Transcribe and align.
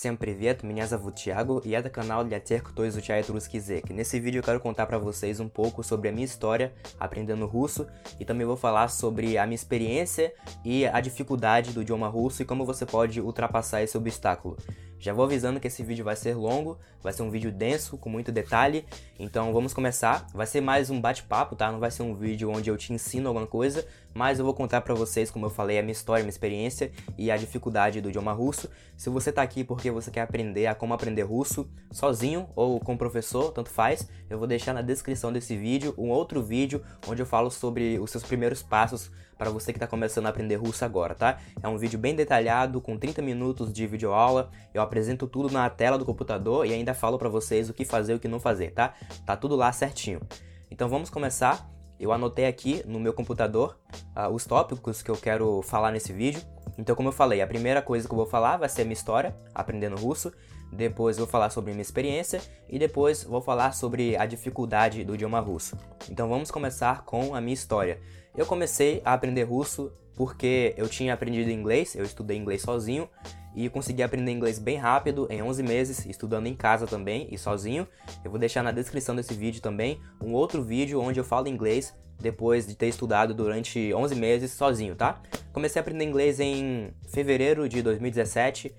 Всем 0.00 0.15
привет, 0.15 0.63
меня 0.63 0.87
зовут 0.87 1.15
Thiago 1.15 1.61
e 1.65 1.75
é 1.75 1.81
do 1.81 1.89
canal 1.89 2.23
для 2.23 2.39
тех, 2.39 2.63
кто 2.63 2.87
изучает 2.87 3.27
русский 3.29 3.57
язык. 3.57 3.89
Nesse 3.89 4.21
vídeo 4.21 4.39
eu 4.39 4.43
quero 4.43 4.61
contar 4.61 4.85
para 4.85 4.97
vocês 4.97 5.41
um 5.41 5.49
pouco 5.49 5.83
sobre 5.83 6.07
a 6.07 6.13
minha 6.13 6.23
história 6.23 6.73
aprendendo 6.97 7.45
russo 7.45 7.85
e 8.17 8.23
também 8.23 8.47
vou 8.47 8.55
falar 8.55 8.87
sobre 8.87 9.37
a 9.37 9.45
minha 9.45 9.55
experiência 9.55 10.33
e 10.63 10.85
a 10.85 11.01
dificuldade 11.01 11.73
do 11.73 11.81
idioma 11.81 12.07
russo 12.07 12.41
e 12.41 12.45
como 12.45 12.65
você 12.65 12.85
pode 12.85 13.19
ultrapassar 13.19 13.83
esse 13.83 13.97
obstáculo. 13.97 14.55
Já 15.01 15.13
vou 15.13 15.25
avisando 15.25 15.59
que 15.59 15.65
esse 15.65 15.81
vídeo 15.81 16.05
vai 16.05 16.15
ser 16.15 16.35
longo, 16.35 16.77
vai 17.01 17.11
ser 17.11 17.23
um 17.23 17.31
vídeo 17.31 17.51
denso, 17.51 17.97
com 17.97 18.07
muito 18.07 18.31
detalhe, 18.31 18.85
então 19.17 19.51
vamos 19.51 19.73
começar. 19.73 20.27
Vai 20.31 20.45
ser 20.45 20.61
mais 20.61 20.91
um 20.91 21.01
bate-papo, 21.01 21.55
tá? 21.55 21.71
Não 21.71 21.79
vai 21.79 21.89
ser 21.89 22.03
um 22.03 22.13
vídeo 22.13 22.51
onde 22.51 22.69
eu 22.69 22.77
te 22.77 22.93
ensino 22.93 23.27
alguma 23.27 23.47
coisa, 23.47 23.83
mas 24.13 24.37
eu 24.37 24.45
vou 24.45 24.53
contar 24.53 24.81
para 24.81 24.93
vocês, 24.93 25.31
como 25.31 25.47
eu 25.47 25.49
falei, 25.49 25.79
a 25.79 25.81
minha 25.81 25.91
história, 25.91 26.21
a 26.21 26.23
minha 26.23 26.29
experiência 26.29 26.91
e 27.17 27.31
a 27.31 27.35
dificuldade 27.35 27.99
do 27.99 28.09
idioma 28.09 28.31
russo. 28.31 28.69
Se 28.95 29.09
você 29.09 29.31
tá 29.31 29.41
aqui 29.41 29.63
porque 29.63 29.89
você 29.89 30.11
quer 30.11 30.21
aprender 30.21 30.67
a 30.67 30.75
como 30.75 30.93
aprender 30.93 31.23
russo 31.23 31.67
sozinho 31.89 32.47
ou 32.55 32.79
com 32.79 32.95
professor, 32.95 33.51
tanto 33.51 33.71
faz, 33.71 34.07
eu 34.29 34.37
vou 34.37 34.45
deixar 34.45 34.71
na 34.71 34.83
descrição 34.83 35.33
desse 35.33 35.57
vídeo 35.57 35.95
um 35.97 36.09
outro 36.09 36.43
vídeo 36.43 36.79
onde 37.07 37.23
eu 37.23 37.25
falo 37.25 37.49
sobre 37.49 37.97
os 37.97 38.11
seus 38.11 38.23
primeiros 38.23 38.61
passos 38.61 39.09
para 39.41 39.49
você 39.49 39.73
que 39.73 39.77
está 39.77 39.87
começando 39.87 40.27
a 40.27 40.29
aprender 40.29 40.53
russo 40.53 40.85
agora, 40.85 41.15
tá? 41.15 41.39
É 41.63 41.67
um 41.67 41.75
vídeo 41.75 41.97
bem 41.97 42.13
detalhado, 42.13 42.79
com 42.79 42.95
30 42.95 43.23
minutos 43.23 43.73
de 43.73 43.87
videoaula. 43.87 44.51
Eu 44.71 44.83
apresento 44.83 45.25
tudo 45.25 45.51
na 45.51 45.67
tela 45.67 45.97
do 45.97 46.05
computador 46.05 46.63
e 46.67 46.71
ainda 46.71 46.93
falo 46.93 47.17
para 47.17 47.27
vocês 47.27 47.67
o 47.67 47.73
que 47.73 47.83
fazer 47.83 48.13
e 48.13 48.15
o 48.17 48.19
que 48.19 48.27
não 48.27 48.39
fazer, 48.39 48.69
tá? 48.69 48.93
Tá 49.25 49.35
tudo 49.35 49.55
lá 49.55 49.71
certinho. 49.71 50.21
Então 50.69 50.87
vamos 50.87 51.09
começar. 51.09 51.67
Eu 51.99 52.11
anotei 52.11 52.45
aqui 52.45 52.83
no 52.85 52.99
meu 52.99 53.13
computador 53.13 53.79
uh, 54.15 54.31
os 54.31 54.45
tópicos 54.45 55.01
que 55.01 55.09
eu 55.09 55.17
quero 55.17 55.63
falar 55.63 55.91
nesse 55.91 56.13
vídeo. 56.13 56.43
Então, 56.77 56.95
como 56.95 57.09
eu 57.09 57.13
falei, 57.13 57.41
a 57.41 57.47
primeira 57.47 57.81
coisa 57.81 58.07
que 58.07 58.13
eu 58.13 58.17
vou 58.17 58.25
falar 58.25 58.57
vai 58.57 58.69
ser 58.69 58.83
minha 58.83 58.93
história, 58.93 59.35
aprendendo 59.53 59.95
russo. 59.95 60.31
Depois 60.71 61.17
vou 61.17 61.27
falar 61.27 61.49
sobre 61.49 61.71
minha 61.71 61.81
experiência 61.81 62.41
e 62.69 62.79
depois 62.79 63.23
vou 63.23 63.41
falar 63.41 63.73
sobre 63.73 64.15
a 64.15 64.25
dificuldade 64.25 65.03
do 65.03 65.15
idioma 65.15 65.39
russo. 65.39 65.77
Então 66.09 66.29
vamos 66.29 66.49
começar 66.49 67.03
com 67.03 67.35
a 67.35 67.41
minha 67.41 67.53
história. 67.53 67.99
Eu 68.37 68.45
comecei 68.45 69.01
a 69.03 69.13
aprender 69.13 69.43
russo 69.43 69.91
porque 70.15 70.73
eu 70.77 70.87
tinha 70.87 71.13
aprendido 71.13 71.49
inglês, 71.49 71.95
eu 71.95 72.03
estudei 72.03 72.37
inglês 72.37 72.61
sozinho 72.61 73.09
e 73.55 73.69
consegui 73.69 74.03
aprender 74.03 74.31
inglês 74.31 74.59
bem 74.59 74.77
rápido, 74.77 75.27
em 75.29 75.41
11 75.41 75.63
meses, 75.63 76.05
estudando 76.05 76.47
em 76.47 76.55
casa 76.55 76.87
também 76.87 77.27
e 77.31 77.37
sozinho. 77.37 77.87
Eu 78.23 78.31
vou 78.31 78.39
deixar 78.39 78.63
na 78.63 78.71
descrição 78.71 79.15
desse 79.15 79.33
vídeo 79.33 79.61
também 79.61 79.99
um 80.21 80.33
outro 80.33 80.63
vídeo 80.63 81.01
onde 81.01 81.19
eu 81.19 81.23
falo 81.23 81.47
inglês 81.47 81.93
depois 82.19 82.67
de 82.67 82.75
ter 82.75 82.87
estudado 82.87 83.33
durante 83.33 83.93
11 83.93 84.15
meses 84.15 84.51
sozinho, 84.51 84.95
tá? 84.95 85.21
Comecei 85.51 85.79
a 85.79 85.81
aprender 85.81 86.05
inglês 86.05 86.39
em 86.39 86.93
fevereiro 87.09 87.67
de 87.67 87.81
2017 87.81 88.73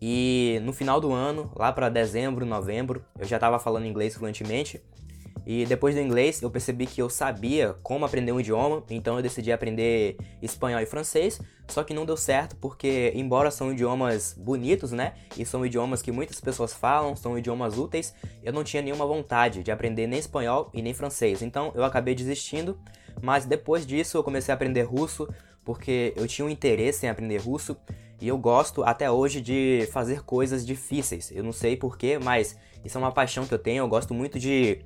e 0.00 0.60
no 0.62 0.72
final 0.72 1.00
do 1.00 1.12
ano, 1.12 1.50
lá 1.56 1.72
para 1.72 1.88
dezembro, 1.88 2.46
novembro, 2.46 3.04
eu 3.18 3.26
já 3.26 3.36
estava 3.36 3.58
falando 3.58 3.86
inglês 3.86 4.14
fluentemente. 4.14 4.80
E 5.50 5.64
depois 5.64 5.94
do 5.94 6.00
inglês, 6.02 6.42
eu 6.42 6.50
percebi 6.50 6.84
que 6.84 7.00
eu 7.00 7.08
sabia 7.08 7.74
como 7.82 8.04
aprender 8.04 8.32
um 8.32 8.38
idioma, 8.38 8.84
então 8.90 9.16
eu 9.16 9.22
decidi 9.22 9.50
aprender 9.50 10.18
espanhol 10.42 10.78
e 10.78 10.84
francês, 10.84 11.40
só 11.66 11.82
que 11.82 11.94
não 11.94 12.04
deu 12.04 12.18
certo 12.18 12.54
porque, 12.56 13.14
embora 13.16 13.50
são 13.50 13.72
idiomas 13.72 14.34
bonitos, 14.36 14.92
né? 14.92 15.14
E 15.38 15.46
são 15.46 15.64
idiomas 15.64 16.02
que 16.02 16.12
muitas 16.12 16.38
pessoas 16.38 16.74
falam, 16.74 17.16
são 17.16 17.38
idiomas 17.38 17.78
úteis, 17.78 18.14
eu 18.42 18.52
não 18.52 18.62
tinha 18.62 18.82
nenhuma 18.82 19.06
vontade 19.06 19.62
de 19.62 19.70
aprender 19.70 20.06
nem 20.06 20.18
espanhol 20.18 20.68
e 20.74 20.82
nem 20.82 20.92
francês. 20.92 21.40
Então 21.40 21.72
eu 21.74 21.82
acabei 21.82 22.14
desistindo, 22.14 22.78
mas 23.22 23.46
depois 23.46 23.86
disso 23.86 24.18
eu 24.18 24.22
comecei 24.22 24.52
a 24.52 24.54
aprender 24.54 24.82
russo 24.82 25.26
porque 25.64 26.12
eu 26.14 26.28
tinha 26.28 26.44
um 26.44 26.50
interesse 26.50 27.06
em 27.06 27.08
aprender 27.08 27.38
russo 27.38 27.74
e 28.20 28.28
eu 28.28 28.36
gosto 28.36 28.84
até 28.84 29.10
hoje 29.10 29.40
de 29.40 29.88
fazer 29.92 30.24
coisas 30.24 30.66
difíceis. 30.66 31.32
Eu 31.34 31.42
não 31.42 31.52
sei 31.52 31.74
porquê, 31.74 32.18
mas 32.18 32.54
isso 32.84 32.98
é 32.98 33.00
uma 33.00 33.12
paixão 33.12 33.46
que 33.46 33.54
eu 33.54 33.58
tenho. 33.58 33.78
Eu 33.78 33.88
gosto 33.88 34.12
muito 34.12 34.38
de 34.38 34.84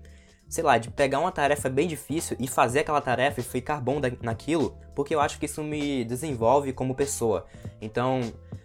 sei 0.53 0.63
lá, 0.63 0.77
de 0.77 0.91
pegar 0.91 1.19
uma 1.19 1.33
tarefa 1.33 1.71
bem 1.71 1.89
difícil 1.89 2.37
e 2.39 2.47
fazer 2.47 2.81
aquela 2.81 3.01
tarefa 3.01 3.41
e 3.41 3.43
ficar 3.43 3.81
bom 3.81 3.99
naquilo, 4.21 4.77
porque 4.95 5.15
eu 5.15 5.21
acho 5.21 5.39
que 5.39 5.47
isso 5.47 5.65
me 5.65 6.05
desenvolve 6.05 6.75
como 6.75 6.95
pessoa. 6.95 7.47
Então, 7.81 8.21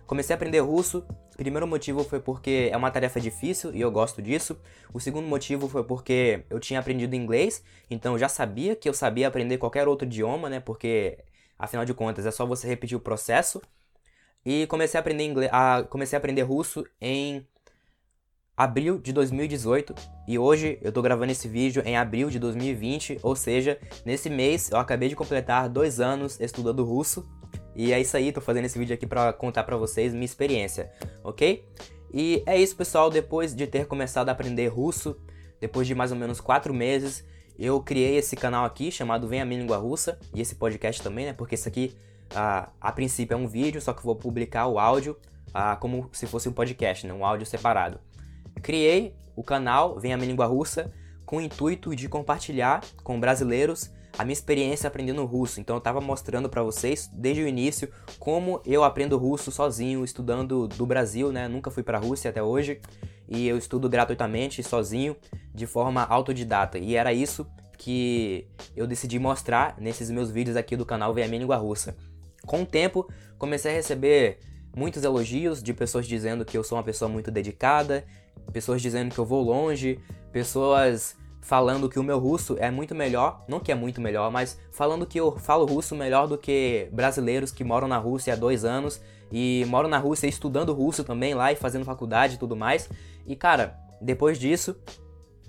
comecei 0.05 0.33
a 0.33 0.35
aprender 0.35 0.59
russo. 0.59 1.01
Primeiro 1.37 1.65
motivo 1.65 2.03
foi 2.03 2.19
porque 2.19 2.67
é 2.69 2.75
uma 2.75 2.91
tarefa 2.91 3.21
difícil 3.21 3.73
e 3.73 3.79
eu 3.79 3.89
gosto 3.89 4.21
disso. 4.21 4.59
O 4.93 4.99
segundo 4.99 5.29
motivo 5.29 5.69
foi 5.69 5.81
porque 5.81 6.43
eu 6.49 6.59
tinha 6.59 6.77
aprendido 6.81 7.15
inglês, 7.15 7.63
então 7.89 8.15
eu 8.15 8.19
já 8.19 8.27
sabia 8.27 8.75
que 8.75 8.89
eu 8.89 8.93
sabia 8.93 9.29
aprender 9.29 9.57
qualquer 9.57 9.87
outro 9.87 10.05
idioma, 10.05 10.49
né? 10.49 10.59
Porque 10.59 11.19
afinal 11.57 11.85
de 11.85 11.93
contas 11.93 12.25
é 12.25 12.31
só 12.31 12.45
você 12.45 12.67
repetir 12.67 12.97
o 12.97 12.99
processo. 12.99 13.61
E 14.45 14.67
comecei 14.67 14.97
a 14.97 14.99
aprender 14.99 15.23
inglês, 15.23 15.49
a, 15.53 15.83
comecei 15.89 16.17
a 16.17 16.19
aprender 16.19 16.41
russo 16.41 16.85
em 16.99 17.47
abril 18.57 18.97
de 18.97 19.13
2018 19.13 19.93
e 20.27 20.39
hoje 20.39 20.79
eu 20.81 20.91
tô 20.91 20.99
gravando 20.99 21.31
esse 21.31 21.47
vídeo 21.47 21.83
em 21.85 21.95
abril 21.95 22.27
de 22.31 22.39
2020, 22.39 23.19
ou 23.21 23.35
seja, 23.35 23.77
nesse 24.03 24.31
mês 24.31 24.71
eu 24.71 24.79
acabei 24.79 25.07
de 25.07 25.15
completar 25.15 25.69
dois 25.69 25.99
anos 25.99 26.39
estudando 26.39 26.83
russo 26.83 27.29
e 27.75 27.93
é 27.93 28.01
isso 28.01 28.17
aí, 28.17 28.31
tô 28.31 28.41
fazendo 28.41 28.65
esse 28.65 28.79
vídeo 28.79 28.95
aqui 28.95 29.05
para 29.05 29.31
contar 29.31 29.63
para 29.63 29.77
vocês 29.77 30.11
minha 30.11 30.25
experiência, 30.25 30.91
ok? 31.23 31.63
E 32.11 32.41
é 32.47 32.59
isso 32.59 32.75
pessoal, 32.75 33.11
depois 33.11 33.53
de 33.53 33.67
ter 33.67 33.85
começado 33.85 34.29
a 34.29 34.31
aprender 34.31 34.67
russo, 34.69 35.15
depois 35.61 35.85
de 35.85 35.93
mais 35.93 36.11
ou 36.11 36.17
menos 36.17 36.41
quatro 36.41 36.73
meses, 36.73 37.23
eu 37.59 37.79
criei 37.79 38.17
esse 38.17 38.35
canal 38.35 38.65
aqui 38.65 38.91
chamado 38.91 39.27
Vem 39.27 39.39
a 39.39 39.45
Minha 39.45 39.59
Língua 39.59 39.77
Russa 39.77 40.17
e 40.33 40.41
esse 40.41 40.55
podcast 40.55 41.03
também, 41.03 41.27
né? 41.27 41.33
Porque 41.33 41.53
isso 41.53 41.67
aqui 41.67 41.95
a, 42.33 42.69
a 42.81 42.91
princípio 42.91 43.35
é 43.35 43.37
um 43.37 43.47
vídeo, 43.47 43.79
só 43.79 43.93
que 43.93 43.99
eu 43.99 44.05
vou 44.05 44.15
publicar 44.15 44.65
o 44.65 44.79
áudio 44.79 45.15
a, 45.53 45.75
como 45.75 46.09
se 46.11 46.25
fosse 46.25 46.49
um 46.49 46.53
podcast, 46.53 47.05
né? 47.05 47.13
um 47.13 47.23
áudio 47.23 47.45
separado. 47.45 47.99
Criei 48.61 49.15
o 49.35 49.43
canal 49.43 49.99
Vem 49.99 50.13
a 50.13 50.17
Minha 50.17 50.29
Língua 50.29 50.45
Russa 50.45 50.91
com 51.25 51.37
o 51.37 51.41
intuito 51.41 51.95
de 51.95 52.07
compartilhar 52.07 52.81
com 53.03 53.19
brasileiros 53.19 53.91
a 54.17 54.23
minha 54.23 54.33
experiência 54.33 54.87
aprendendo 54.87 55.23
russo. 55.25 55.59
Então 55.59 55.75
eu 55.75 55.79
estava 55.79 56.01
mostrando 56.01 56.49
para 56.49 56.63
vocês 56.63 57.09
desde 57.13 57.43
o 57.43 57.47
início 57.47 57.89
como 58.17 58.61
eu 58.65 58.83
aprendo 58.83 59.17
russo 59.17 59.51
sozinho, 59.51 60.03
estudando 60.03 60.67
do 60.67 60.85
Brasil, 60.85 61.31
né? 61.31 61.47
Nunca 61.47 61.69
fui 61.69 61.83
para 61.83 61.97
a 61.97 62.01
Rússia 62.01 62.29
até 62.29 62.41
hoje 62.41 62.81
e 63.29 63.47
eu 63.47 63.57
estudo 63.57 63.89
gratuitamente 63.89 64.63
sozinho, 64.63 65.15
de 65.53 65.67
forma 65.67 66.03
autodidata. 66.03 66.79
E 66.79 66.95
era 66.95 67.13
isso 67.13 67.45
que 67.77 68.47
eu 68.75 68.87
decidi 68.87 69.19
mostrar 69.19 69.75
nesses 69.79 70.09
meus 70.09 70.31
vídeos 70.31 70.57
aqui 70.57 70.75
do 70.75 70.85
canal 70.85 71.13
Vem 71.13 71.25
a 71.25 71.27
Minha 71.27 71.41
Língua 71.41 71.57
Russa. 71.57 71.95
Com 72.45 72.61
o 72.63 72.65
tempo, 72.65 73.07
comecei 73.37 73.71
a 73.71 73.75
receber 73.75 74.39
muitos 74.75 75.03
elogios 75.03 75.61
de 75.61 75.73
pessoas 75.73 76.07
dizendo 76.07 76.45
que 76.45 76.57
eu 76.57 76.63
sou 76.63 76.77
uma 76.77 76.83
pessoa 76.83 77.09
muito 77.09 77.29
dedicada, 77.29 78.05
pessoas 78.51 78.81
dizendo 78.81 79.13
que 79.13 79.19
eu 79.19 79.25
vou 79.25 79.43
longe, 79.43 79.99
pessoas 80.31 81.15
falando 81.41 81.87
que 81.87 81.97
o 81.97 82.03
meu 82.03 82.19
russo 82.19 82.57
é 82.59 82.69
muito 82.69 82.93
melhor, 82.93 83.45
não 83.47 83.59
que 83.59 83.71
é 83.71 83.75
muito 83.75 84.01
melhor, 84.01 84.29
mas 84.29 84.59
falando 84.71 85.05
que 85.05 85.17
eu 85.17 85.31
falo 85.37 85.65
russo 85.65 85.95
melhor 85.95 86.27
do 86.27 86.37
que 86.37 86.89
brasileiros 86.91 87.51
que 87.51 87.63
moram 87.63 87.87
na 87.87 87.97
Rússia 87.97 88.33
há 88.33 88.35
dois 88.35 88.65
anos 88.65 89.01
e 89.31 89.65
moram 89.67 89.87
na 89.87 89.97
Rússia 89.97 90.27
estudando 90.27 90.73
russo 90.73 91.03
também 91.03 91.33
lá 91.33 91.51
e 91.51 91.55
fazendo 91.55 91.85
faculdade 91.85 92.35
e 92.35 92.37
tudo 92.37 92.55
mais. 92.55 92.89
E 93.25 93.35
cara, 93.35 93.77
depois 94.01 94.37
disso, 94.37 94.75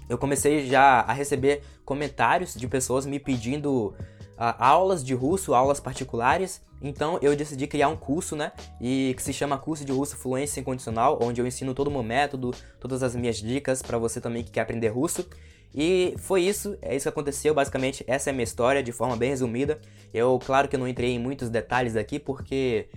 eu 0.08 0.16
comecei 0.16 0.66
já 0.66 1.00
a 1.00 1.12
receber 1.12 1.62
comentários 1.84 2.54
de 2.54 2.68
pessoas 2.68 3.04
me 3.04 3.18
pedindo 3.18 3.94
aulas 4.38 5.04
de 5.04 5.14
russo, 5.14 5.54
aulas 5.54 5.80
particulares. 5.80 6.62
Então 6.80 7.18
eu 7.20 7.34
decidi 7.34 7.66
criar 7.66 7.88
um 7.88 7.96
curso, 7.96 8.36
né? 8.36 8.52
E 8.80 9.12
que 9.16 9.22
se 9.22 9.32
chama 9.32 9.58
Curso 9.58 9.84
de 9.84 9.92
Russo 9.92 10.16
Fluência 10.16 10.60
Incondicional, 10.60 11.18
onde 11.20 11.40
eu 11.40 11.46
ensino 11.46 11.74
todo 11.74 11.88
o 11.88 11.90
meu 11.90 12.02
método, 12.02 12.54
todas 12.78 13.02
as 13.02 13.16
minhas 13.16 13.36
dicas 13.36 13.82
para 13.82 13.98
você 13.98 14.20
também 14.20 14.44
que 14.44 14.50
quer 14.50 14.60
aprender 14.60 14.88
russo. 14.88 15.26
E 15.74 16.14
foi 16.18 16.42
isso, 16.42 16.78
é 16.80 16.96
isso 16.96 17.04
que 17.04 17.08
aconteceu, 17.08 17.52
basicamente 17.52 18.02
essa 18.06 18.30
é 18.30 18.32
a 18.32 18.34
minha 18.34 18.44
história 18.44 18.82
de 18.82 18.92
forma 18.92 19.16
bem 19.16 19.30
resumida. 19.30 19.80
Eu, 20.14 20.38
claro 20.44 20.68
que 20.68 20.76
eu 20.76 20.80
não 20.80 20.88
entrei 20.88 21.10
em 21.10 21.18
muitos 21.18 21.50
detalhes 21.50 21.96
aqui 21.96 22.18
porque 22.18 22.88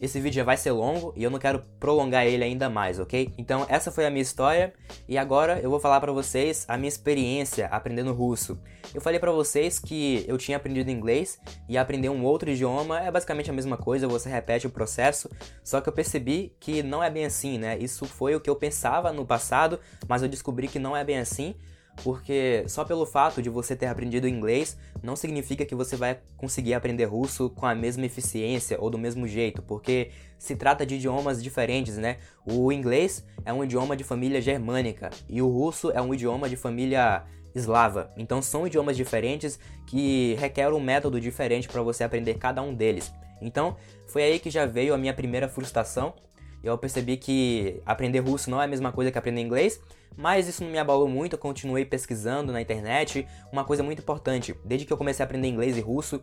esse 0.00 0.20
vídeo 0.20 0.36
já 0.36 0.44
vai 0.44 0.56
ser 0.56 0.70
longo 0.72 1.12
e 1.16 1.22
eu 1.22 1.30
não 1.30 1.38
quero 1.38 1.62
prolongar 1.80 2.26
ele 2.26 2.44
ainda 2.44 2.68
mais, 2.70 2.98
ok? 2.98 3.32
Então 3.36 3.66
essa 3.68 3.90
foi 3.90 4.06
a 4.06 4.10
minha 4.10 4.22
história 4.22 4.72
e 5.08 5.18
agora 5.18 5.60
eu 5.60 5.70
vou 5.70 5.80
falar 5.80 6.00
para 6.00 6.12
vocês 6.12 6.64
a 6.68 6.76
minha 6.76 6.88
experiência 6.88 7.66
aprendendo 7.66 8.12
russo. 8.12 8.58
Eu 8.94 9.00
falei 9.00 9.18
para 9.18 9.32
vocês 9.32 9.78
que 9.78 10.24
eu 10.26 10.38
tinha 10.38 10.56
aprendido 10.56 10.90
inglês 10.90 11.40
e 11.68 11.76
aprender 11.76 12.08
um 12.08 12.24
outro 12.24 12.50
idioma 12.50 13.00
é 13.00 13.10
basicamente 13.10 13.50
a 13.50 13.52
mesma 13.52 13.76
coisa, 13.76 14.08
você 14.08 14.28
repete 14.28 14.66
o 14.66 14.70
processo, 14.70 15.28
só 15.62 15.80
que 15.80 15.88
eu 15.88 15.92
percebi 15.92 16.54
que 16.58 16.82
não 16.82 17.02
é 17.02 17.10
bem 17.10 17.24
assim, 17.24 17.58
né? 17.58 17.76
Isso 17.78 18.06
foi 18.06 18.34
o 18.34 18.40
que 18.40 18.48
eu 18.48 18.56
pensava 18.56 19.12
no 19.12 19.26
passado, 19.26 19.78
mas 20.06 20.22
eu 20.22 20.28
descobri 20.28 20.68
que 20.68 20.78
não 20.78 20.96
é 20.96 21.04
bem 21.04 21.18
assim 21.18 21.54
porque 22.02 22.64
só 22.66 22.84
pelo 22.84 23.04
fato 23.04 23.42
de 23.42 23.48
você 23.48 23.74
ter 23.76 23.86
aprendido 23.86 24.28
inglês 24.28 24.76
não 25.02 25.16
significa 25.16 25.64
que 25.64 25.74
você 25.74 25.96
vai 25.96 26.18
conseguir 26.36 26.74
aprender 26.74 27.04
russo 27.04 27.50
com 27.50 27.66
a 27.66 27.74
mesma 27.74 28.06
eficiência 28.06 28.76
ou 28.80 28.90
do 28.90 28.98
mesmo 28.98 29.26
jeito, 29.26 29.62
porque 29.62 30.10
se 30.38 30.56
trata 30.56 30.86
de 30.86 30.96
idiomas 30.96 31.42
diferentes, 31.42 31.96
né? 31.96 32.18
O 32.44 32.72
inglês 32.72 33.24
é 33.44 33.52
um 33.52 33.64
idioma 33.64 33.96
de 33.96 34.04
família 34.04 34.40
germânica 34.40 35.10
e 35.28 35.42
o 35.42 35.48
russo 35.48 35.90
é 35.90 36.00
um 36.00 36.14
idioma 36.14 36.48
de 36.48 36.56
família 36.56 37.24
eslava. 37.54 38.12
Então 38.16 38.40
são 38.40 38.66
idiomas 38.66 38.96
diferentes 38.96 39.58
que 39.86 40.34
requerem 40.38 40.74
um 40.74 40.80
método 40.80 41.20
diferente 41.20 41.68
para 41.68 41.82
você 41.82 42.04
aprender 42.04 42.34
cada 42.34 42.62
um 42.62 42.74
deles. 42.74 43.12
Então 43.40 43.76
foi 44.06 44.22
aí 44.22 44.38
que 44.38 44.50
já 44.50 44.66
veio 44.66 44.94
a 44.94 44.98
minha 44.98 45.14
primeira 45.14 45.48
frustração 45.48 46.14
eu 46.62 46.76
percebi 46.76 47.16
que 47.16 47.80
aprender 47.86 48.20
russo 48.20 48.50
não 48.50 48.60
é 48.60 48.64
a 48.64 48.68
mesma 48.68 48.90
coisa 48.90 49.10
que 49.10 49.18
aprender 49.18 49.40
inglês, 49.40 49.80
mas 50.16 50.48
isso 50.48 50.64
não 50.64 50.70
me 50.70 50.78
abalou 50.78 51.08
muito, 51.08 51.34
eu 51.34 51.38
continuei 51.38 51.84
pesquisando 51.84 52.52
na 52.52 52.60
internet. 52.60 53.26
Uma 53.52 53.64
coisa 53.64 53.82
muito 53.82 54.00
importante, 54.00 54.54
desde 54.64 54.86
que 54.86 54.92
eu 54.92 54.96
comecei 54.96 55.22
a 55.22 55.26
aprender 55.26 55.48
inglês 55.48 55.76
e 55.76 55.80
russo, 55.80 56.20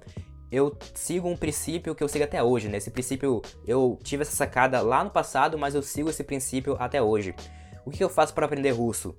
eu 0.51 0.77
sigo 0.93 1.27
um 1.27 1.35
princípio 1.35 1.95
que 1.95 2.03
eu 2.03 2.07
sigo 2.07 2.23
até 2.23 2.41
hoje, 2.41 2.69
né? 2.69 2.77
Esse 2.77 2.91
princípio 2.91 3.41
eu 3.65 3.99
tive 4.03 4.21
essa 4.21 4.35
sacada 4.35 4.81
lá 4.81 5.03
no 5.03 5.09
passado, 5.09 5.57
mas 5.57 5.75
eu 5.75 5.81
sigo 5.81 6.09
esse 6.09 6.23
princípio 6.23 6.75
até 6.79 7.01
hoje. 7.01 7.35
O 7.85 7.91
que 7.91 8.03
eu 8.03 8.09
faço 8.09 8.33
para 8.33 8.45
aprender 8.45 8.71
russo? 8.71 9.15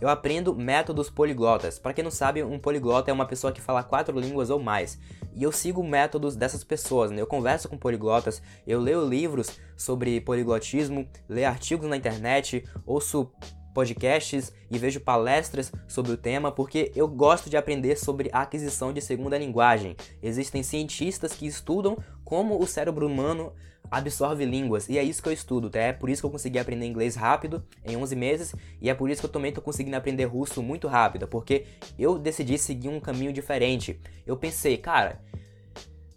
Eu 0.00 0.08
aprendo 0.08 0.52
métodos 0.52 1.08
poliglotas. 1.08 1.78
Para 1.78 1.92
quem 1.92 2.02
não 2.02 2.10
sabe, 2.10 2.42
um 2.42 2.58
poliglota 2.58 3.08
é 3.08 3.14
uma 3.14 3.24
pessoa 3.24 3.52
que 3.52 3.60
fala 3.60 3.84
quatro 3.84 4.18
línguas 4.18 4.50
ou 4.50 4.58
mais. 4.58 4.98
E 5.32 5.44
eu 5.44 5.52
sigo 5.52 5.82
métodos 5.84 6.34
dessas 6.34 6.64
pessoas, 6.64 7.12
né? 7.12 7.20
Eu 7.20 7.26
converso 7.26 7.68
com 7.68 7.78
poliglotas, 7.78 8.42
eu 8.66 8.80
leio 8.80 9.08
livros 9.08 9.60
sobre 9.76 10.20
poliglotismo, 10.20 11.08
leio 11.28 11.46
artigos 11.46 11.88
na 11.88 11.96
internet, 11.96 12.64
ouço 12.84 13.30
podcasts 13.74 14.52
e 14.70 14.78
vejo 14.78 15.00
palestras 15.00 15.72
sobre 15.88 16.12
o 16.12 16.16
tema 16.16 16.52
porque 16.52 16.92
eu 16.94 17.08
gosto 17.08 17.48
de 17.48 17.56
aprender 17.56 17.96
sobre 17.96 18.30
a 18.32 18.42
aquisição 18.42 18.92
de 18.92 19.00
segunda 19.00 19.38
linguagem. 19.38 19.96
Existem 20.22 20.62
cientistas 20.62 21.32
que 21.32 21.46
estudam 21.46 21.96
como 22.24 22.60
o 22.60 22.66
cérebro 22.66 23.06
humano 23.06 23.52
absorve 23.90 24.46
línguas 24.46 24.88
e 24.88 24.96
é 24.96 25.02
isso 25.02 25.22
que 25.22 25.28
eu 25.28 25.32
estudo, 25.32 25.68
tá? 25.68 25.78
É 25.78 25.92
por 25.92 26.08
isso 26.08 26.22
que 26.22 26.26
eu 26.26 26.30
consegui 26.30 26.58
aprender 26.58 26.86
inglês 26.86 27.14
rápido 27.14 27.62
em 27.84 27.94
11 27.94 28.16
meses 28.16 28.54
e 28.80 28.88
é 28.88 28.94
por 28.94 29.10
isso 29.10 29.20
que 29.20 29.26
eu 29.26 29.30
também 29.30 29.52
tô 29.52 29.60
conseguindo 29.60 29.96
aprender 29.96 30.24
russo 30.24 30.62
muito 30.62 30.88
rápido, 30.88 31.28
porque 31.28 31.66
eu 31.98 32.18
decidi 32.18 32.56
seguir 32.56 32.88
um 32.88 32.98
caminho 32.98 33.32
diferente. 33.32 34.00
Eu 34.26 34.36
pensei, 34.36 34.78
cara, 34.78 35.20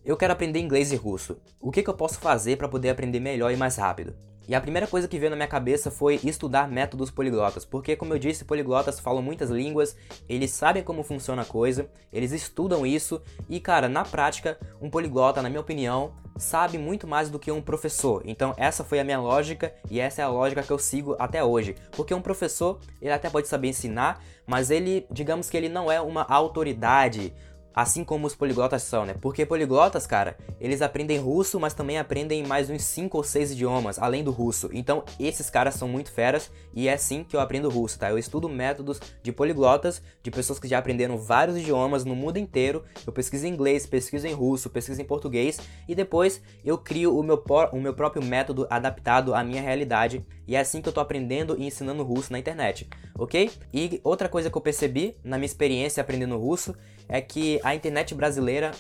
eu 0.06 0.16
quero 0.16 0.32
aprender 0.32 0.60
inglês 0.60 0.92
e 0.94 0.96
russo. 0.96 1.38
O 1.60 1.72
que, 1.72 1.84
que 1.84 1.90
eu 1.90 1.94
posso 1.94 2.20
fazer 2.20 2.58
para 2.58 2.70
poder 2.70 2.90
aprender 2.90 3.20
melhor 3.20 3.52
e 3.52 3.58
mais 3.58 3.76
rápido? 3.76 4.16
E 4.48 4.54
a 4.54 4.62
primeira 4.62 4.86
coisa 4.86 5.08
que 5.08 5.18
veio 5.18 5.32
na 5.32 5.36
minha 5.36 5.48
cabeça 5.48 5.90
foi 5.90 6.20
estudar 6.24 6.70
métodos 6.70 7.10
poliglotas, 7.10 7.66
porque 7.66 7.96
como 7.96 8.14
eu 8.14 8.20
disse, 8.20 8.46
poliglotas 8.46 9.00
falam 9.00 9.22
muitas 9.22 9.50
línguas, 9.50 9.96
eles 10.30 10.52
sabem 10.52 10.84
como 10.84 11.04
funciona 11.04 11.42
a 11.42 11.46
coisa, 11.46 11.90
eles 12.14 12.32
estudam 12.32 12.86
isso 12.86 13.22
e 13.50 13.60
cara, 13.60 13.90
na 13.90 14.04
prática, 14.04 14.60
um 14.80 14.90
poliglota, 14.90 15.42
na 15.42 15.50
minha 15.50 15.62
opinião, 15.62 16.14
sabe 16.38 16.78
muito 16.78 17.08
mais 17.08 17.30
do 17.30 17.40
que 17.40 17.52
um 17.52 17.62
professor. 17.62 18.22
Então 18.26 18.54
essa 18.56 18.84
foi 18.84 19.00
a 19.00 19.04
minha 19.04 19.20
lógica 19.20 19.74
e 19.90 20.00
essa 20.00 20.22
é 20.22 20.26
a 20.26 20.30
lógica 20.30 20.62
que 20.62 20.72
eu 20.72 20.80
sigo 20.80 21.16
até 21.18 21.44
hoje. 21.44 21.76
Porque 21.92 22.14
um 22.14 22.22
professor, 22.22 22.80
ele 23.02 23.12
até 23.12 23.30
pode 23.30 23.48
saber 23.48 23.70
ensinar, 23.70 24.22
mas 24.46 24.70
ele, 24.70 25.08
digamos 25.10 25.50
que 25.50 25.58
ele 25.58 25.70
não 25.70 25.92
é 25.92 26.00
uma 26.00 26.24
autoridade 26.24 27.34
Assim 27.76 28.06
como 28.06 28.26
os 28.26 28.34
poliglotas 28.34 28.84
são, 28.84 29.06
né? 29.06 29.16
Porque 29.20 29.46
poliglotas, 29.46 30.08
cara, 30.08 30.38
eles 30.62 30.82
aprendem 30.82 31.18
russo, 31.18 31.60
mas 31.60 31.74
também 31.74 31.98
aprendem 31.98 32.46
mais 32.48 32.70
uns 32.70 32.84
5 32.84 33.18
ou 33.18 33.24
6 33.24 33.52
idiomas, 33.52 34.00
além 34.00 34.24
do 34.24 34.32
russo. 34.32 34.70
Então, 34.72 35.04
esses 35.20 35.50
caras 35.50 35.76
são 35.76 35.88
muito 35.88 36.10
feras 36.10 36.50
e 36.74 36.88
é 36.88 36.94
assim 36.94 37.26
que 37.26 37.36
eu 37.36 37.42
aprendo 37.42 37.70
russo, 37.70 38.00
tá? 38.00 38.10
Eu 38.10 38.18
estudo 38.18 38.48
métodos 38.48 39.02
de 39.22 39.32
poliglotas, 39.34 40.02
de 40.24 40.32
pessoas 40.32 40.58
que 40.58 40.70
já 40.70 40.78
aprenderam 40.78 41.18
vários 41.18 41.58
idiomas 41.58 42.06
no 42.06 42.16
mundo 42.16 42.38
inteiro. 42.38 42.86
Eu 43.06 43.12
pesquiso 43.12 43.46
em 43.46 43.50
inglês, 43.50 43.86
pesquiso 43.86 44.26
em 44.26 44.34
russo, 44.34 44.70
pesquiso 44.70 45.02
em 45.02 45.06
português 45.06 45.60
e 45.86 45.94
depois 45.94 46.42
eu 46.64 46.78
crio 46.78 47.18
o 47.18 47.22
meu, 47.22 47.44
o 47.74 47.80
meu 47.82 47.94
próprio 47.94 48.24
método 48.24 48.66
adaptado 48.70 49.36
à 49.36 49.44
minha 49.44 49.62
realidade. 49.62 50.26
E 50.48 50.56
é 50.56 50.60
assim 50.60 50.82
que 50.82 50.88
eu 50.88 50.94
tô 50.94 51.00
aprendendo 51.00 51.58
e 51.58 51.66
ensinando 51.66 52.04
russo 52.04 52.32
na 52.32 52.40
internet, 52.40 52.88
ok? 53.18 53.52
E 53.74 54.00
outra 54.04 54.30
coisa 54.30 54.50
que 54.50 54.58
eu 54.58 54.62
percebi 54.62 55.18
na 55.24 55.38
minha 55.38 55.48
experiência 55.48 56.00
aprendendo 56.00 56.38
russo 56.38 56.76
é 57.08 57.22
que 57.22 57.60
a 57.64 57.76
internet 57.76 58.14
brasileira 58.14 58.72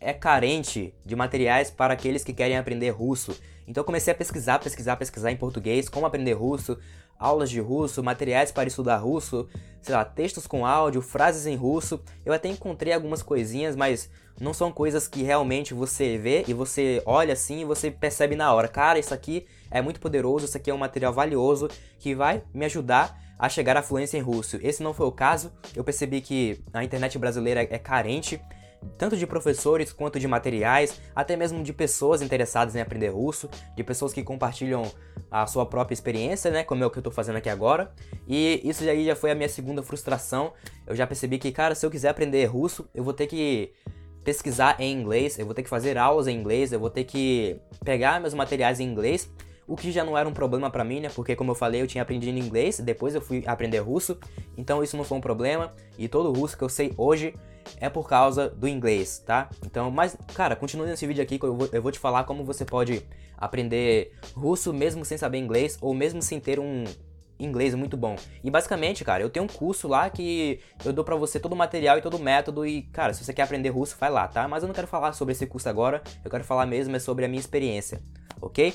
é 0.00 0.12
carente 0.12 0.94
de 1.04 1.16
materiais 1.16 1.70
para 1.70 1.94
aqueles 1.94 2.24
que 2.24 2.32
querem 2.32 2.56
aprender 2.56 2.90
russo. 2.90 3.38
Então 3.66 3.84
comecei 3.84 4.12
a 4.12 4.16
pesquisar, 4.16 4.58
pesquisar, 4.58 4.96
pesquisar 4.96 5.30
em 5.30 5.36
português, 5.36 5.88
como 5.88 6.06
aprender 6.06 6.32
russo, 6.32 6.78
aulas 7.18 7.50
de 7.50 7.60
russo, 7.60 8.02
materiais 8.02 8.52
para 8.52 8.68
estudar 8.68 8.96
russo, 8.96 9.48
sei 9.82 9.94
lá, 9.94 10.04
textos 10.04 10.46
com 10.46 10.64
áudio, 10.64 11.02
frases 11.02 11.46
em 11.46 11.56
russo. 11.56 12.00
Eu 12.24 12.32
até 12.32 12.48
encontrei 12.48 12.92
algumas 12.92 13.22
coisinhas, 13.22 13.74
mas 13.74 14.08
não 14.40 14.54
são 14.54 14.70
coisas 14.70 15.08
que 15.08 15.22
realmente 15.22 15.74
você 15.74 16.16
vê 16.16 16.44
e 16.46 16.54
você 16.54 17.02
olha 17.04 17.32
assim 17.32 17.62
e 17.62 17.64
você 17.64 17.90
percebe 17.90 18.36
na 18.36 18.52
hora. 18.54 18.68
Cara, 18.68 18.98
isso 18.98 19.12
aqui 19.12 19.46
é 19.70 19.82
muito 19.82 20.00
poderoso, 20.00 20.44
isso 20.44 20.56
aqui 20.56 20.70
é 20.70 20.74
um 20.74 20.78
material 20.78 21.12
valioso 21.12 21.68
que 21.98 22.14
vai 22.14 22.42
me 22.54 22.64
ajudar 22.64 23.20
a 23.38 23.48
chegar 23.48 23.76
à 23.76 23.82
fluência 23.82 24.18
em 24.18 24.20
russo. 24.20 24.58
Esse 24.62 24.82
não 24.82 24.92
foi 24.92 25.06
o 25.06 25.12
caso. 25.12 25.52
Eu 25.74 25.84
percebi 25.84 26.20
que 26.20 26.60
a 26.72 26.82
internet 26.82 27.18
brasileira 27.18 27.62
é 27.62 27.78
carente 27.78 28.40
tanto 28.96 29.16
de 29.16 29.26
professores 29.26 29.92
quanto 29.92 30.18
de 30.18 30.28
materiais, 30.28 31.00
até 31.14 31.36
mesmo 31.36 31.62
de 31.62 31.72
pessoas 31.72 32.22
interessadas 32.22 32.74
em 32.74 32.80
aprender 32.80 33.08
russo, 33.08 33.48
de 33.76 33.82
pessoas 33.82 34.12
que 34.12 34.22
compartilham 34.22 34.90
a 35.30 35.46
sua 35.46 35.66
própria 35.66 35.94
experiência, 35.94 36.50
né, 36.50 36.64
como 36.64 36.82
é 36.82 36.86
o 36.86 36.90
que 36.90 36.98
eu 36.98 37.00
estou 37.00 37.12
fazendo 37.12 37.36
aqui 37.36 37.48
agora. 37.48 37.92
E 38.26 38.60
isso 38.64 38.88
aí 38.88 39.04
já 39.04 39.16
foi 39.16 39.30
a 39.30 39.34
minha 39.34 39.48
segunda 39.48 39.82
frustração. 39.82 40.52
Eu 40.86 40.94
já 40.94 41.06
percebi 41.06 41.38
que, 41.38 41.52
cara, 41.52 41.74
se 41.74 41.84
eu 41.84 41.90
quiser 41.90 42.08
aprender 42.08 42.44
russo, 42.46 42.88
eu 42.94 43.04
vou 43.04 43.12
ter 43.12 43.26
que 43.26 43.72
pesquisar 44.24 44.76
em 44.78 44.92
inglês, 44.92 45.38
eu 45.38 45.46
vou 45.46 45.54
ter 45.54 45.62
que 45.62 45.68
fazer 45.68 45.96
aulas 45.96 46.26
em 46.26 46.36
inglês, 46.36 46.72
eu 46.72 46.80
vou 46.80 46.90
ter 46.90 47.04
que 47.04 47.58
pegar 47.84 48.20
meus 48.20 48.34
materiais 48.34 48.78
em 48.80 48.84
inglês 48.84 49.30
o 49.68 49.76
que 49.76 49.92
já 49.92 50.02
não 50.02 50.16
era 50.16 50.26
um 50.26 50.32
problema 50.32 50.70
para 50.70 50.82
mim, 50.82 51.00
né? 51.00 51.10
Porque 51.14 51.36
como 51.36 51.50
eu 51.50 51.54
falei, 51.54 51.82
eu 51.82 51.86
tinha 51.86 52.02
aprendido 52.02 52.38
inglês, 52.38 52.80
depois 52.80 53.14
eu 53.14 53.20
fui 53.20 53.44
aprender 53.46 53.78
russo, 53.78 54.18
então 54.56 54.82
isso 54.82 54.96
não 54.96 55.04
foi 55.04 55.18
um 55.18 55.20
problema. 55.20 55.74
E 55.98 56.08
todo 56.08 56.30
o 56.30 56.32
russo 56.32 56.56
que 56.56 56.64
eu 56.64 56.70
sei 56.70 56.94
hoje 56.96 57.34
é 57.78 57.90
por 57.90 58.08
causa 58.08 58.48
do 58.48 58.66
inglês, 58.66 59.22
tá? 59.24 59.50
Então, 59.64 59.90
mas 59.90 60.16
cara, 60.34 60.56
continue 60.56 60.86
nesse 60.86 61.06
vídeo 61.06 61.22
aqui 61.22 61.38
que 61.38 61.44
eu 61.44 61.54
vou, 61.54 61.68
eu 61.70 61.82
vou 61.82 61.92
te 61.92 61.98
falar 61.98 62.24
como 62.24 62.44
você 62.44 62.64
pode 62.64 63.06
aprender 63.36 64.12
russo 64.34 64.72
mesmo 64.72 65.04
sem 65.04 65.18
saber 65.18 65.38
inglês 65.38 65.76
ou 65.82 65.92
mesmo 65.92 66.22
sem 66.22 66.40
ter 66.40 66.58
um 66.58 66.84
inglês 67.38 67.74
muito 67.74 67.96
bom. 67.96 68.16
E 68.42 68.50
basicamente, 68.50 69.04
cara, 69.04 69.22
eu 69.22 69.30
tenho 69.30 69.44
um 69.44 69.48
curso 69.48 69.86
lá 69.86 70.08
que 70.08 70.60
eu 70.82 70.92
dou 70.94 71.04
para 71.04 71.14
você 71.14 71.38
todo 71.38 71.52
o 71.52 71.56
material 71.56 71.98
e 71.98 72.02
todo 72.02 72.16
o 72.16 72.18
método 72.18 72.66
e, 72.66 72.82
cara, 72.84 73.12
se 73.12 73.22
você 73.22 73.32
quer 73.32 73.42
aprender 73.42 73.68
russo, 73.68 73.96
vai 74.00 74.10
lá, 74.10 74.26
tá? 74.26 74.48
Mas 74.48 74.62
eu 74.62 74.66
não 74.66 74.74
quero 74.74 74.86
falar 74.86 75.12
sobre 75.12 75.32
esse 75.32 75.46
curso 75.46 75.68
agora, 75.68 76.02
eu 76.24 76.30
quero 76.30 76.42
falar 76.42 76.66
mesmo 76.66 76.96
é 76.96 76.98
sobre 76.98 77.24
a 77.24 77.28
minha 77.28 77.38
experiência, 77.38 78.02
OK? 78.40 78.74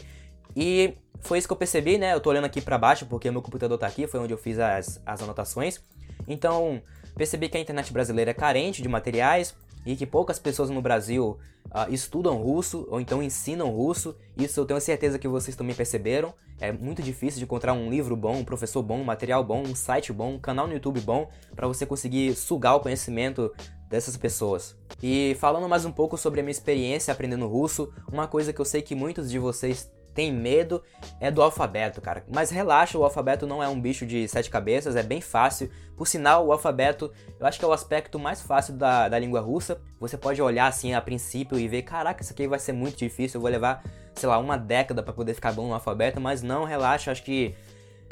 E 0.55 0.95
foi 1.21 1.37
isso 1.37 1.47
que 1.47 1.53
eu 1.53 1.57
percebi, 1.57 1.97
né? 1.97 2.13
Eu 2.13 2.19
tô 2.19 2.29
olhando 2.29 2.45
aqui 2.45 2.61
para 2.61 2.77
baixo 2.77 3.05
porque 3.05 3.31
meu 3.31 3.41
computador 3.41 3.77
tá 3.77 3.87
aqui, 3.87 4.07
foi 4.07 4.19
onde 4.19 4.33
eu 4.33 4.37
fiz 4.37 4.59
as, 4.59 5.01
as 5.05 5.21
anotações. 5.21 5.81
Então, 6.27 6.81
percebi 7.15 7.49
que 7.49 7.57
a 7.57 7.59
internet 7.59 7.91
brasileira 7.91 8.31
é 8.31 8.33
carente 8.33 8.81
de 8.81 8.89
materiais 8.89 9.55
e 9.85 9.95
que 9.95 10.05
poucas 10.05 10.39
pessoas 10.39 10.69
no 10.69 10.81
Brasil 10.81 11.37
uh, 11.65 11.93
estudam 11.93 12.37
russo 12.37 12.87
ou 12.89 12.99
então 12.99 13.21
ensinam 13.21 13.69
russo. 13.69 14.15
Isso 14.37 14.59
eu 14.59 14.65
tenho 14.65 14.79
certeza 14.79 15.19
que 15.19 15.27
vocês 15.27 15.55
também 15.55 15.75
perceberam. 15.75 16.33
É 16.59 16.71
muito 16.71 17.01
difícil 17.01 17.39
de 17.39 17.45
encontrar 17.45 17.73
um 17.73 17.89
livro 17.89 18.15
bom, 18.15 18.37
um 18.37 18.45
professor 18.45 18.81
bom, 18.81 18.99
um 18.99 19.03
material 19.03 19.43
bom, 19.43 19.63
um 19.63 19.75
site 19.75 20.13
bom, 20.13 20.35
um 20.35 20.39
canal 20.39 20.67
no 20.67 20.73
YouTube 20.73 21.01
bom 21.01 21.29
para 21.55 21.67
você 21.67 21.85
conseguir 21.85 22.35
sugar 22.35 22.75
o 22.75 22.79
conhecimento 22.79 23.51
dessas 23.89 24.15
pessoas. 24.15 24.75
E 25.01 25.35
falando 25.39 25.67
mais 25.67 25.85
um 25.85 25.91
pouco 25.91 26.17
sobre 26.17 26.39
a 26.39 26.43
minha 26.43 26.51
experiência 26.51 27.11
aprendendo 27.11 27.47
russo, 27.47 27.93
uma 28.11 28.27
coisa 28.27 28.53
que 28.53 28.61
eu 28.61 28.65
sei 28.65 28.81
que 28.81 28.95
muitos 28.95 29.29
de 29.29 29.37
vocês 29.37 29.91
tem 30.13 30.31
medo 30.31 30.81
é 31.19 31.31
do 31.31 31.41
alfabeto, 31.41 32.01
cara. 32.01 32.23
Mas 32.31 32.49
relaxa, 32.49 32.97
o 32.97 33.03
alfabeto 33.03 33.47
não 33.47 33.63
é 33.63 33.67
um 33.67 33.79
bicho 33.79 34.05
de 34.05 34.27
sete 34.27 34.49
cabeças, 34.49 34.95
é 34.95 35.03
bem 35.03 35.21
fácil. 35.21 35.69
Por 35.95 36.07
sinal, 36.07 36.45
o 36.45 36.51
alfabeto 36.51 37.11
eu 37.39 37.45
acho 37.45 37.59
que 37.59 37.65
é 37.65 37.67
o 37.67 37.73
aspecto 37.73 38.19
mais 38.19 38.41
fácil 38.41 38.73
da, 38.73 39.09
da 39.09 39.19
língua 39.19 39.41
russa. 39.41 39.81
Você 39.99 40.17
pode 40.17 40.41
olhar 40.41 40.67
assim 40.67 40.93
a 40.93 41.01
princípio 41.01 41.59
e 41.59 41.67
ver, 41.67 41.83
caraca, 41.83 42.21
isso 42.21 42.33
aqui 42.33 42.47
vai 42.47 42.59
ser 42.59 42.73
muito 42.73 42.97
difícil, 42.97 43.37
eu 43.37 43.41
vou 43.41 43.49
levar, 43.49 43.83
sei 44.13 44.29
lá, 44.29 44.37
uma 44.37 44.57
década 44.57 45.01
para 45.01 45.13
poder 45.13 45.33
ficar 45.33 45.51
bom 45.51 45.67
no 45.67 45.73
alfabeto, 45.73 46.21
mas 46.21 46.41
não, 46.41 46.63
relaxa, 46.63 47.11
acho 47.11 47.23
que 47.23 47.55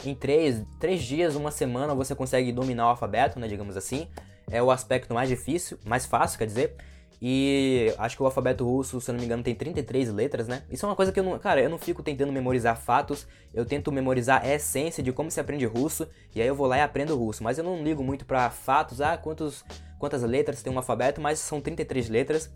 em 0.06 0.16
três, 0.16 0.64
três 0.80 1.04
dias, 1.04 1.36
uma 1.36 1.52
semana 1.52 1.94
você 1.94 2.16
consegue 2.16 2.52
dominar 2.52 2.88
o 2.88 2.90
alfabeto, 2.90 3.40
né, 3.40 3.48
digamos 3.48 3.78
assim. 3.78 4.08
É 4.50 4.62
o 4.62 4.72
aspecto 4.72 5.14
mais 5.14 5.30
difícil, 5.30 5.78
mais 5.86 6.06
fácil, 6.06 6.38
quer 6.38 6.46
dizer. 6.46 6.76
E 7.22 7.94
acho 8.00 8.18
que 8.18 8.24
o 8.24 8.26
alfabeto 8.26 8.66
russo, 8.66 9.00
se 9.00 9.12
eu 9.12 9.14
não 9.14 9.20
me 9.20 9.26
engano, 9.28 9.44
tem 9.44 9.54
33 9.54 10.12
letras, 10.12 10.48
né? 10.48 10.64
Isso 10.72 10.84
é 10.84 10.90
uma 10.90 10.96
coisa 10.96 11.12
que 11.12 11.20
eu 11.20 11.24
não. 11.24 11.38
Cara, 11.38 11.62
eu 11.62 11.70
não 11.70 11.78
fico 11.78 12.02
tentando 12.02 12.34
memorizar 12.34 12.76
fatos, 12.76 13.28
eu 13.54 13.64
tento 13.64 13.92
memorizar 13.92 14.42
a 14.44 14.48
essência 14.48 15.04
de 15.04 15.12
como 15.14 15.30
se 15.30 15.40
aprende 15.40 15.66
russo, 15.68 16.08
e 16.34 16.42
aí 16.42 16.48
eu 16.48 16.56
vou 16.56 16.66
lá 16.66 16.80
e 16.80 16.82
aprendo 16.82 17.16
russo. 17.16 17.44
Mas 17.44 17.60
eu 17.60 17.64
não 17.64 17.84
ligo 17.84 18.04
muito 18.04 18.26
para 18.26 18.50
fatos, 18.50 19.02
ah, 19.02 19.16
quantos, 19.18 19.64
quantas 20.00 20.24
letras 20.24 20.64
tem 20.64 20.74
um 20.74 20.78
alfabeto, 20.78 21.22
mas 21.22 21.38
são 21.38 21.62
33 21.62 22.10
letras. 22.10 22.52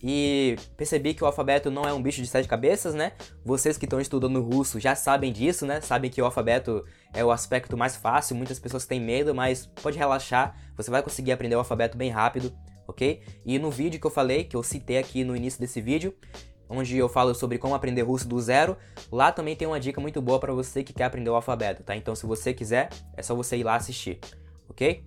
E 0.00 0.56
percebi 0.76 1.12
que 1.12 1.24
o 1.24 1.26
alfabeto 1.26 1.68
não 1.68 1.82
é 1.82 1.92
um 1.92 2.00
bicho 2.00 2.20
de 2.22 2.28
sete 2.28 2.46
cabeças, 2.46 2.94
né? 2.94 3.12
Vocês 3.44 3.76
que 3.76 3.86
estão 3.86 4.00
estudando 4.00 4.40
russo 4.40 4.78
já 4.78 4.94
sabem 4.94 5.32
disso, 5.32 5.66
né? 5.66 5.80
Sabem 5.80 6.08
que 6.08 6.22
o 6.22 6.24
alfabeto 6.24 6.84
é 7.12 7.24
o 7.24 7.32
aspecto 7.32 7.76
mais 7.76 7.96
fácil, 7.96 8.36
muitas 8.36 8.60
pessoas 8.60 8.86
têm 8.86 9.00
medo, 9.00 9.34
mas 9.34 9.66
pode 9.66 9.98
relaxar, 9.98 10.56
você 10.76 10.88
vai 10.90 11.02
conseguir 11.02 11.32
aprender 11.32 11.56
o 11.56 11.60
alfabeto 11.60 11.96
bem 11.96 12.10
rápido 12.10 12.52
ok? 12.86 13.22
E 13.44 13.58
no 13.58 13.70
vídeo 13.70 14.00
que 14.00 14.06
eu 14.06 14.10
falei, 14.10 14.44
que 14.44 14.56
eu 14.56 14.62
citei 14.62 14.98
aqui 14.98 15.24
no 15.24 15.36
início 15.36 15.60
desse 15.60 15.80
vídeo, 15.80 16.14
onde 16.68 16.96
eu 16.96 17.08
falo 17.08 17.34
sobre 17.34 17.58
como 17.58 17.74
aprender 17.74 18.02
russo 18.02 18.26
do 18.26 18.40
zero, 18.40 18.76
lá 19.10 19.30
também 19.30 19.54
tem 19.54 19.68
uma 19.68 19.78
dica 19.78 20.00
muito 20.00 20.20
boa 20.20 20.38
para 20.38 20.52
você 20.52 20.82
que 20.82 20.92
quer 20.92 21.04
aprender 21.04 21.30
o 21.30 21.34
alfabeto, 21.34 21.82
tá? 21.82 21.94
Então 21.96 22.14
se 22.14 22.26
você 22.26 22.52
quiser, 22.52 22.88
é 23.16 23.22
só 23.22 23.34
você 23.34 23.56
ir 23.56 23.64
lá 23.64 23.76
assistir, 23.76 24.18
ok? 24.68 25.04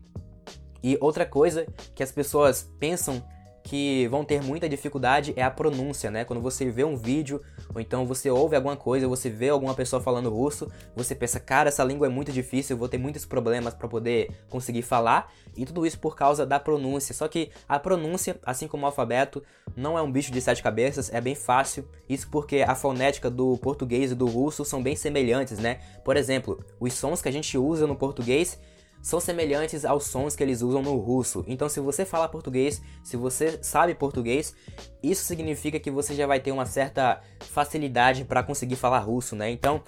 E 0.83 0.97
outra 1.01 1.25
coisa 1.25 1.65
que 1.95 2.03
as 2.03 2.11
pessoas 2.11 2.71
pensam 2.79 3.23
que 3.63 4.07
vão 4.07 4.23
ter 4.23 4.41
muita 4.41 4.69
dificuldade 4.69 5.33
é 5.35 5.43
a 5.43 5.51
pronúncia, 5.51 6.09
né? 6.09 6.23
Quando 6.23 6.41
você 6.41 6.69
vê 6.69 6.85
um 6.85 6.95
vídeo 6.95 7.41
ou 7.73 7.81
então 7.81 8.05
você 8.05 8.29
ouve 8.29 8.55
alguma 8.55 8.75
coisa, 8.75 9.07
você 9.07 9.29
vê 9.29 9.49
alguma 9.49 9.73
pessoa 9.73 10.01
falando 10.01 10.29
russo, 10.29 10.71
você 10.95 11.13
pensa, 11.13 11.39
cara, 11.39 11.69
essa 11.69 11.83
língua 11.83 12.07
é 12.07 12.09
muito 12.09 12.31
difícil, 12.31 12.75
eu 12.75 12.79
vou 12.79 12.87
ter 12.87 12.97
muitos 12.97 13.25
problemas 13.25 13.73
para 13.73 13.87
poder 13.87 14.31
conseguir 14.49 14.81
falar, 14.81 15.31
e 15.55 15.65
tudo 15.65 15.85
isso 15.85 15.99
por 15.99 16.15
causa 16.15 16.45
da 16.45 16.59
pronúncia. 16.59 17.13
Só 17.13 17.27
que 17.27 17.49
a 17.67 17.79
pronúncia, 17.79 18.39
assim 18.43 18.67
como 18.67 18.83
o 18.83 18.85
alfabeto, 18.85 19.43
não 19.75 19.97
é 19.97 20.01
um 20.01 20.11
bicho 20.11 20.31
de 20.31 20.39
sete 20.39 20.61
cabeças, 20.61 21.11
é 21.13 21.19
bem 21.19 21.35
fácil. 21.35 21.87
Isso 22.07 22.29
porque 22.29 22.61
a 22.61 22.75
fonética 22.75 23.29
do 23.29 23.57
português 23.57 24.11
e 24.11 24.15
do 24.15 24.27
russo 24.27 24.63
são 24.63 24.81
bem 24.81 24.95
semelhantes, 24.95 25.57
né? 25.57 25.79
Por 26.03 26.15
exemplo, 26.15 26.63
os 26.79 26.93
sons 26.93 27.21
que 27.21 27.29
a 27.29 27.31
gente 27.31 27.57
usa 27.57 27.87
no 27.87 27.95
português 27.95 28.59
são 29.01 29.19
semelhantes 29.19 29.85
aos 29.85 30.05
sons 30.05 30.35
que 30.35 30.43
eles 30.43 30.61
usam 30.61 30.81
no 30.81 30.97
russo. 30.97 31.43
Então, 31.47 31.69
se 31.69 31.79
você 31.79 32.05
fala 32.05 32.27
português, 32.27 32.81
se 33.03 33.15
você 33.15 33.59
sabe 33.61 33.95
português, 33.95 34.55
isso 35.01 35.23
significa 35.23 35.79
que 35.79 35.89
você 35.89 36.13
já 36.13 36.27
vai 36.27 36.39
ter 36.39 36.51
uma 36.51 36.65
certa 36.65 37.21
facilidade 37.39 38.25
para 38.25 38.43
conseguir 38.43 38.75
falar 38.75 38.99
russo, 38.99 39.35
né? 39.35 39.49
Então, 39.49 39.81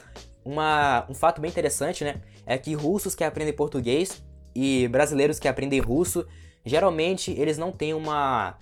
uma, 0.43 1.05
um 1.09 1.13
fato 1.13 1.41
bem 1.41 1.49
interessante, 1.49 2.03
né, 2.03 2.21
é 2.45 2.57
que 2.57 2.73
russos 2.73 3.13
que 3.13 3.23
aprendem 3.23 3.53
português 3.53 4.23
e 4.55 4.87
brasileiros 4.87 5.39
que 5.39 5.47
aprendem 5.47 5.79
russo, 5.79 6.25
geralmente 6.65 7.31
eles 7.31 7.57
não 7.57 7.71
têm 7.71 7.93
uma 7.93 8.57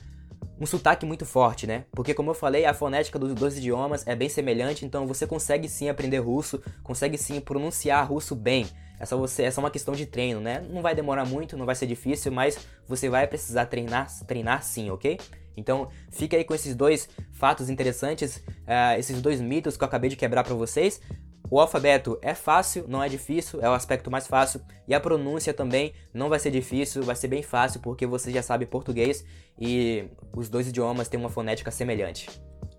um 0.60 0.66
sotaque 0.66 1.06
muito 1.06 1.26
forte, 1.26 1.68
né? 1.68 1.86
Porque 1.92 2.14
como 2.14 2.32
eu 2.32 2.34
falei, 2.34 2.66
a 2.66 2.74
fonética 2.74 3.20
dos 3.20 3.34
dois 3.34 3.58
idiomas 3.58 4.06
é 4.08 4.16
bem 4.16 4.30
semelhante, 4.30 4.86
então 4.86 5.06
você 5.06 5.28
consegue 5.28 5.70
sim 5.70 5.90
aprender 5.90 6.20
russo, 6.20 6.62
consegue 6.84 7.18
sim 7.18 7.40
pronunciar 7.40 8.08
russo 8.08 8.36
bem. 8.36 8.66
É 9.00 9.06
só 9.06 9.16
você, 9.16 9.44
é 9.44 9.52
só 9.52 9.62
uma 9.62 9.70
questão 9.70 9.94
de 9.94 10.06
treino, 10.06 10.42
né? 10.42 10.66
Não 10.72 10.82
vai 10.82 10.96
demorar 10.96 11.26
muito, 11.26 11.56
não 11.56 11.66
vai 11.66 11.76
ser 11.76 11.86
difícil, 11.86 12.32
mas 12.32 12.58
você 12.88 13.10
vai 13.10 13.28
precisar 13.28 13.68
treinar, 13.68 14.08
treinar 14.26 14.64
sim, 14.64 14.90
ok? 14.90 15.20
Então, 15.56 15.90
fica 16.12 16.38
aí 16.38 16.44
com 16.44 16.54
esses 16.54 16.76
dois 16.76 17.10
fatos 17.32 17.70
interessantes, 17.70 18.38
uh, 18.38 18.98
esses 18.98 19.22
dois 19.22 19.42
mitos 19.42 19.76
que 19.76 19.84
eu 19.84 19.88
acabei 19.88 20.10
de 20.10 20.16
quebrar 20.16 20.44
para 20.44 20.54
vocês. 20.54 21.02
O 21.50 21.60
alfabeto 21.62 22.20
é 22.22 22.34
fácil, 22.34 22.86
não 22.88 23.02
é 23.02 23.08
difícil, 23.08 23.62
é 23.62 23.70
o 23.70 23.74
aspecto 23.74 24.12
mais 24.12 24.28
fácil. 24.28 24.62
E 24.88 24.94
a 24.94 25.00
pronúncia 25.00 25.54
também 25.54 25.94
não 26.14 26.28
vai 26.28 26.40
ser 26.40 26.52
difícil, 26.52 27.04
vai 27.04 27.16
ser 27.16 27.30
bem 27.30 27.42
fácil 27.42 27.80
porque 27.80 28.06
você 28.06 28.32
já 28.32 28.42
sabe 28.42 28.66
português 28.66 29.24
e 29.58 30.10
os 30.36 30.50
dois 30.50 30.68
idiomas 30.68 31.08
têm 31.08 31.20
uma 31.20 31.30
fonética 31.30 31.72
semelhante. 31.72 32.30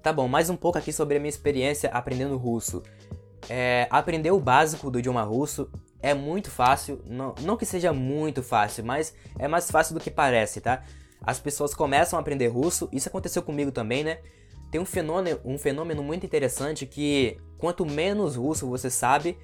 Tá 0.03 0.13
bom, 0.13 0.29
mais 0.29 0.51
um 0.51 0.57
pouco 0.57 0.77
aqui 0.77 0.93
sobre 0.93 1.17
a 1.17 1.21
minha 1.21 1.31
experiência 1.31 1.89
aprendendo 1.91 2.37
russo. 2.37 2.83
É, 3.49 3.87
aprender 3.91 4.33
o 4.33 4.41
básico 4.41 4.91
do 4.91 4.99
idioma 4.99 5.23
russo 5.23 5.71
é 6.01 6.13
muito 6.13 6.51
fácil, 6.51 7.03
não, 7.07 7.35
não 7.41 7.57
que 7.57 7.65
seja 7.65 7.93
muito 7.93 8.43
fácil, 8.43 8.85
mas 8.85 9.15
é 9.39 9.49
mais 9.49 9.71
fácil 9.71 9.95
do 9.95 10.01
que 10.01 10.11
parece, 10.11 10.61
tá? 10.61 10.83
As 11.23 11.41
pessoas 11.41 11.75
começam 11.75 12.19
a 12.19 12.21
aprender 12.23 12.49
russo, 12.49 12.89
isso 12.93 13.09
aconteceu 13.09 13.43
comigo 13.43 13.73
também, 13.73 14.05
né? 14.05 14.19
Tem 14.71 14.81
um 14.81 14.85
fenômeno, 14.85 15.41
um 15.45 15.59
fenômeno 15.59 16.03
muito 16.03 16.27
interessante 16.27 16.87
que 16.87 17.39
quanto 17.57 17.87
menos 17.87 18.37
russo 18.37 18.69
você 18.69 18.91
sabe, 18.91 19.39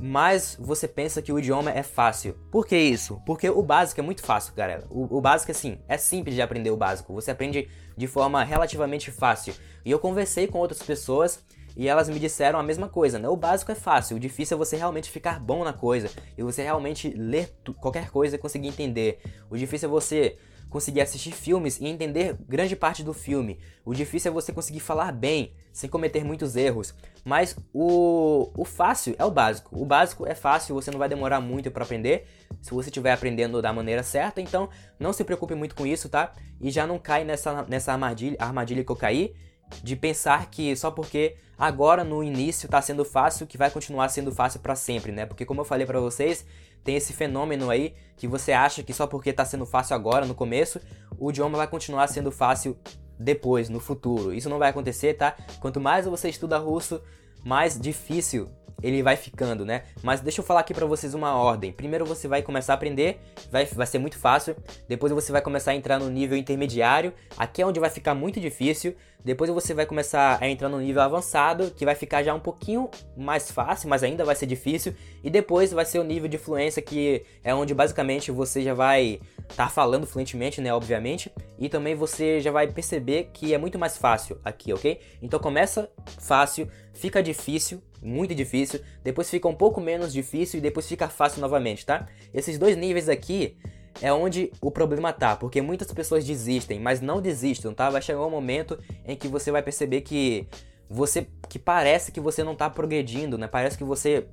mais 0.00 0.56
você 0.60 0.86
pensa 0.86 1.22
que 1.22 1.32
o 1.32 1.38
idioma 1.38 1.70
é 1.70 1.82
fácil. 1.82 2.34
Por 2.50 2.66
que 2.66 2.76
isso? 2.76 3.20
Porque 3.26 3.48
o 3.48 3.62
básico 3.62 4.00
é 4.00 4.04
muito 4.04 4.22
fácil, 4.22 4.54
galera. 4.54 4.86
O, 4.90 5.16
o 5.16 5.20
básico, 5.20 5.50
assim, 5.50 5.78
é 5.88 5.96
simples 5.96 6.34
de 6.34 6.42
aprender 6.42 6.70
o 6.70 6.76
básico. 6.76 7.12
Você 7.14 7.30
aprende 7.30 7.68
de 7.96 8.06
forma 8.06 8.44
relativamente 8.44 9.10
fácil. 9.10 9.54
E 9.84 9.90
eu 9.90 9.98
conversei 9.98 10.46
com 10.46 10.58
outras 10.58 10.82
pessoas 10.82 11.42
e 11.76 11.88
elas 11.88 12.08
me 12.08 12.18
disseram 12.18 12.58
a 12.58 12.62
mesma 12.62 12.88
coisa, 12.88 13.18
né? 13.18 13.28
O 13.28 13.36
básico 13.36 13.70
é 13.70 13.74
fácil, 13.74 14.16
o 14.16 14.20
difícil 14.20 14.56
é 14.56 14.58
você 14.58 14.76
realmente 14.76 15.10
ficar 15.10 15.38
bom 15.38 15.62
na 15.62 15.74
coisa 15.74 16.10
e 16.36 16.42
você 16.42 16.62
realmente 16.62 17.10
ler 17.10 17.54
qualquer 17.80 18.10
coisa 18.10 18.36
e 18.36 18.38
conseguir 18.38 18.68
entender. 18.68 19.18
O 19.50 19.58
difícil 19.58 19.88
é 19.88 19.90
você 19.90 20.38
conseguir 20.76 21.00
assistir 21.00 21.32
filmes 21.32 21.80
e 21.80 21.86
entender 21.86 22.36
grande 22.46 22.76
parte 22.76 23.02
do 23.02 23.14
filme. 23.14 23.58
O 23.82 23.94
difícil 23.94 24.30
é 24.30 24.34
você 24.34 24.52
conseguir 24.52 24.80
falar 24.80 25.10
bem, 25.10 25.54
sem 25.72 25.88
cometer 25.88 26.22
muitos 26.22 26.54
erros. 26.54 26.94
Mas 27.24 27.56
o, 27.72 28.50
o 28.54 28.62
fácil 28.62 29.16
é 29.18 29.24
o 29.24 29.30
básico. 29.30 29.74
O 29.74 29.86
básico 29.86 30.26
é 30.26 30.34
fácil, 30.34 30.74
você 30.74 30.90
não 30.90 30.98
vai 30.98 31.08
demorar 31.08 31.40
muito 31.40 31.70
para 31.70 31.82
aprender. 31.82 32.26
Se 32.60 32.72
você 32.72 32.90
estiver 32.90 33.10
aprendendo 33.10 33.62
da 33.62 33.72
maneira 33.72 34.02
certa, 34.02 34.38
então 34.38 34.68
não 35.00 35.14
se 35.14 35.24
preocupe 35.24 35.54
muito 35.54 35.74
com 35.74 35.86
isso, 35.86 36.10
tá? 36.10 36.34
E 36.60 36.70
já 36.70 36.86
não 36.86 36.98
cai 36.98 37.24
nessa, 37.24 37.62
nessa 37.62 37.92
armadilha, 37.92 38.36
armadilha 38.38 38.84
que 38.84 38.92
eu 38.92 38.96
caí 38.96 39.34
de 39.82 39.96
pensar 39.96 40.50
que 40.50 40.76
só 40.76 40.90
porque 40.90 41.36
agora 41.56 42.04
no 42.04 42.22
início 42.22 42.66
está 42.66 42.82
sendo 42.82 43.02
fácil 43.02 43.46
que 43.46 43.56
vai 43.56 43.70
continuar 43.70 44.10
sendo 44.10 44.30
fácil 44.30 44.60
para 44.60 44.76
sempre, 44.76 45.10
né? 45.10 45.24
Porque 45.24 45.46
como 45.46 45.62
eu 45.62 45.64
falei 45.64 45.86
para 45.86 46.00
vocês, 46.00 46.44
tem 46.84 46.96
esse 46.96 47.12
fenômeno 47.12 47.70
aí 47.70 47.94
que 48.16 48.26
você 48.26 48.52
acha 48.52 48.82
que 48.82 48.92
só 48.92 49.06
porque 49.06 49.30
está 49.30 49.44
sendo 49.44 49.66
fácil 49.66 49.94
agora 49.94 50.24
no 50.24 50.34
começo, 50.34 50.80
o 51.18 51.30
idioma 51.30 51.58
vai 51.58 51.66
continuar 51.66 52.06
sendo 52.08 52.30
fácil 52.30 52.76
depois, 53.18 53.68
no 53.68 53.80
futuro. 53.80 54.32
Isso 54.32 54.48
não 54.48 54.58
vai 54.58 54.70
acontecer, 54.70 55.14
tá? 55.14 55.36
Quanto 55.60 55.80
mais 55.80 56.06
você 56.06 56.28
estuda 56.28 56.58
russo, 56.58 57.02
mais 57.44 57.78
difícil 57.78 58.48
ele 58.82 59.02
vai 59.02 59.16
ficando, 59.16 59.64
né? 59.64 59.82
Mas 60.02 60.20
deixa 60.20 60.40
eu 60.40 60.44
falar 60.44 60.60
aqui 60.60 60.74
para 60.74 60.86
vocês 60.86 61.14
uma 61.14 61.34
ordem. 61.34 61.72
Primeiro 61.72 62.04
você 62.04 62.28
vai 62.28 62.42
começar 62.42 62.74
a 62.74 62.76
aprender, 62.76 63.20
vai, 63.50 63.64
vai 63.64 63.86
ser 63.86 63.98
muito 63.98 64.18
fácil. 64.18 64.56
Depois 64.88 65.12
você 65.12 65.32
vai 65.32 65.40
começar 65.40 65.70
a 65.70 65.74
entrar 65.74 65.98
no 65.98 66.10
nível 66.10 66.36
intermediário, 66.36 67.12
aqui 67.36 67.62
é 67.62 67.66
onde 67.66 67.80
vai 67.80 67.90
ficar 67.90 68.14
muito 68.14 68.40
difícil. 68.40 68.94
Depois 69.24 69.50
você 69.50 69.74
vai 69.74 69.84
começar 69.84 70.38
a 70.40 70.48
entrar 70.48 70.68
no 70.68 70.78
nível 70.78 71.02
avançado, 71.02 71.72
que 71.72 71.84
vai 71.84 71.96
ficar 71.96 72.22
já 72.22 72.32
um 72.32 72.38
pouquinho 72.38 72.88
mais 73.16 73.50
fácil, 73.50 73.88
mas 73.88 74.04
ainda 74.04 74.24
vai 74.24 74.36
ser 74.36 74.46
difícil. 74.46 74.94
E 75.24 75.28
depois 75.28 75.72
vai 75.72 75.84
ser 75.84 75.98
o 75.98 76.04
nível 76.04 76.28
de 76.28 76.38
fluência, 76.38 76.80
que 76.80 77.24
é 77.42 77.52
onde 77.52 77.74
basicamente 77.74 78.30
você 78.30 78.62
já 78.62 78.72
vai 78.72 79.20
estar 79.50 79.64
tá 79.64 79.68
falando 79.68 80.06
fluentemente, 80.06 80.60
né? 80.60 80.72
Obviamente. 80.72 81.32
E 81.58 81.68
também 81.68 81.96
você 81.96 82.40
já 82.40 82.52
vai 82.52 82.68
perceber 82.68 83.30
que 83.32 83.52
é 83.52 83.58
muito 83.58 83.76
mais 83.80 83.98
fácil 83.98 84.38
aqui, 84.44 84.72
ok? 84.72 85.00
Então 85.20 85.40
começa 85.40 85.90
fácil, 86.20 86.68
fica 86.94 87.20
difícil, 87.20 87.82
muito 88.06 88.34
difícil, 88.34 88.80
depois 89.02 89.28
fica 89.28 89.48
um 89.48 89.54
pouco 89.54 89.80
menos 89.80 90.12
difícil 90.12 90.58
e 90.58 90.60
depois 90.60 90.88
fica 90.88 91.08
fácil 91.08 91.40
novamente, 91.40 91.84
tá? 91.84 92.06
Esses 92.32 92.58
dois 92.58 92.76
níveis 92.76 93.08
aqui 93.08 93.56
é 94.00 94.12
onde 94.12 94.52
o 94.60 94.70
problema 94.70 95.12
tá, 95.12 95.36
porque 95.36 95.60
muitas 95.60 95.90
pessoas 95.92 96.24
desistem, 96.24 96.78
mas 96.78 97.00
não 97.00 97.20
desistam, 97.20 97.74
tá? 97.74 97.90
Vai 97.90 98.02
chegar 98.02 98.24
um 98.24 98.30
momento 98.30 98.78
em 99.04 99.16
que 99.16 99.26
você 99.26 99.50
vai 99.50 99.62
perceber 99.62 100.02
que 100.02 100.46
você 100.88 101.26
que 101.48 101.58
parece 101.58 102.12
que 102.12 102.20
você 102.20 102.44
não 102.44 102.54
tá 102.54 102.70
progredindo, 102.70 103.36
né? 103.36 103.48
Parece 103.48 103.76
que 103.76 103.84
você 103.84 104.26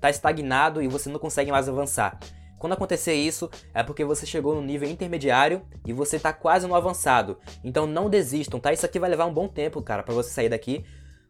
tá 0.00 0.08
estagnado 0.08 0.82
e 0.82 0.88
você 0.88 1.08
não 1.08 1.18
consegue 1.18 1.50
mais 1.50 1.68
avançar. 1.68 2.18
Quando 2.58 2.72
acontecer 2.72 3.14
isso, 3.14 3.48
é 3.72 3.82
porque 3.84 4.04
você 4.04 4.26
chegou 4.26 4.54
no 4.54 4.60
nível 4.60 4.88
intermediário 4.88 5.62
e 5.86 5.92
você 5.92 6.18
tá 6.18 6.32
quase 6.32 6.66
no 6.66 6.74
avançado. 6.74 7.38
Então 7.62 7.86
não 7.86 8.10
desistam, 8.10 8.58
tá? 8.58 8.72
Isso 8.72 8.84
aqui 8.84 8.98
vai 8.98 9.08
levar 9.08 9.26
um 9.26 9.32
bom 9.32 9.46
tempo, 9.46 9.80
cara, 9.80 10.02
para 10.02 10.14
você 10.14 10.30
sair 10.30 10.48
daqui. 10.48 10.84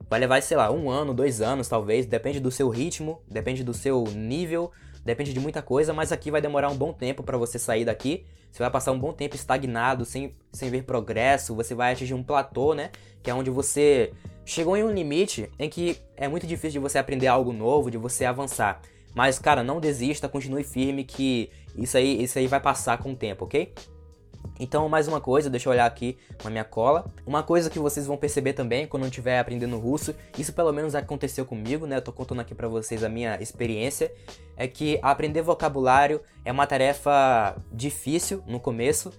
Vai 0.08 0.18
levar, 0.18 0.40
sei 0.42 0.56
lá, 0.56 0.70
um 0.70 0.90
ano, 0.90 1.12
dois 1.12 1.40
anos, 1.40 1.68
talvez. 1.68 2.06
Depende 2.06 2.40
do 2.40 2.50
seu 2.50 2.68
ritmo, 2.68 3.20
depende 3.28 3.62
do 3.62 3.74
seu 3.74 4.04
nível, 4.04 4.70
depende 5.04 5.32
de 5.32 5.40
muita 5.40 5.60
coisa. 5.60 5.92
Mas 5.92 6.12
aqui 6.12 6.30
vai 6.30 6.40
demorar 6.40 6.70
um 6.70 6.76
bom 6.76 6.92
tempo 6.92 7.22
para 7.22 7.36
você 7.36 7.58
sair 7.58 7.84
daqui. 7.84 8.24
Você 8.50 8.62
vai 8.62 8.70
passar 8.70 8.92
um 8.92 8.98
bom 8.98 9.12
tempo 9.12 9.36
estagnado, 9.36 10.04
sem, 10.04 10.34
sem 10.52 10.70
ver 10.70 10.84
progresso. 10.84 11.54
Você 11.54 11.74
vai 11.74 11.92
atingir 11.92 12.14
um 12.14 12.22
platô, 12.22 12.74
né? 12.74 12.90
Que 13.22 13.30
é 13.30 13.34
onde 13.34 13.50
você 13.50 14.12
chegou 14.46 14.76
em 14.76 14.82
um 14.82 14.90
limite 14.90 15.50
em 15.58 15.68
que 15.68 15.98
é 16.16 16.26
muito 16.26 16.46
difícil 16.46 16.80
de 16.80 16.88
você 16.88 16.98
aprender 16.98 17.26
algo 17.26 17.52
novo, 17.52 17.90
de 17.90 17.98
você 17.98 18.24
avançar. 18.24 18.80
Mas, 19.14 19.38
cara, 19.38 19.62
não 19.62 19.80
desista, 19.80 20.28
continue 20.28 20.64
firme 20.64 21.04
que 21.04 21.50
isso 21.76 21.96
aí, 21.96 22.22
isso 22.22 22.38
aí 22.38 22.46
vai 22.46 22.60
passar 22.60 22.98
com 22.98 23.12
o 23.12 23.16
tempo, 23.16 23.44
ok? 23.44 23.72
Então, 24.60 24.88
mais 24.88 25.06
uma 25.06 25.20
coisa, 25.20 25.48
deixa 25.48 25.68
eu 25.68 25.72
olhar 25.72 25.86
aqui 25.86 26.18
na 26.42 26.50
minha 26.50 26.64
cola. 26.64 27.04
Uma 27.24 27.42
coisa 27.42 27.70
que 27.70 27.78
vocês 27.78 28.06
vão 28.06 28.16
perceber 28.16 28.54
também 28.54 28.86
quando 28.86 29.04
eu 29.04 29.08
estiver 29.08 29.38
aprendendo 29.38 29.78
russo, 29.78 30.14
isso 30.36 30.52
pelo 30.52 30.72
menos 30.72 30.94
aconteceu 30.94 31.46
comigo, 31.46 31.86
né? 31.86 31.96
Eu 31.96 32.02
tô 32.02 32.12
contando 32.12 32.40
aqui 32.40 32.54
para 32.54 32.66
vocês 32.66 33.04
a 33.04 33.08
minha 33.08 33.40
experiência, 33.40 34.12
é 34.56 34.66
que 34.66 34.98
aprender 35.00 35.42
vocabulário 35.42 36.20
é 36.44 36.50
uma 36.50 36.66
tarefa 36.66 37.56
difícil 37.72 38.42
no 38.46 38.58
começo, 38.58 39.12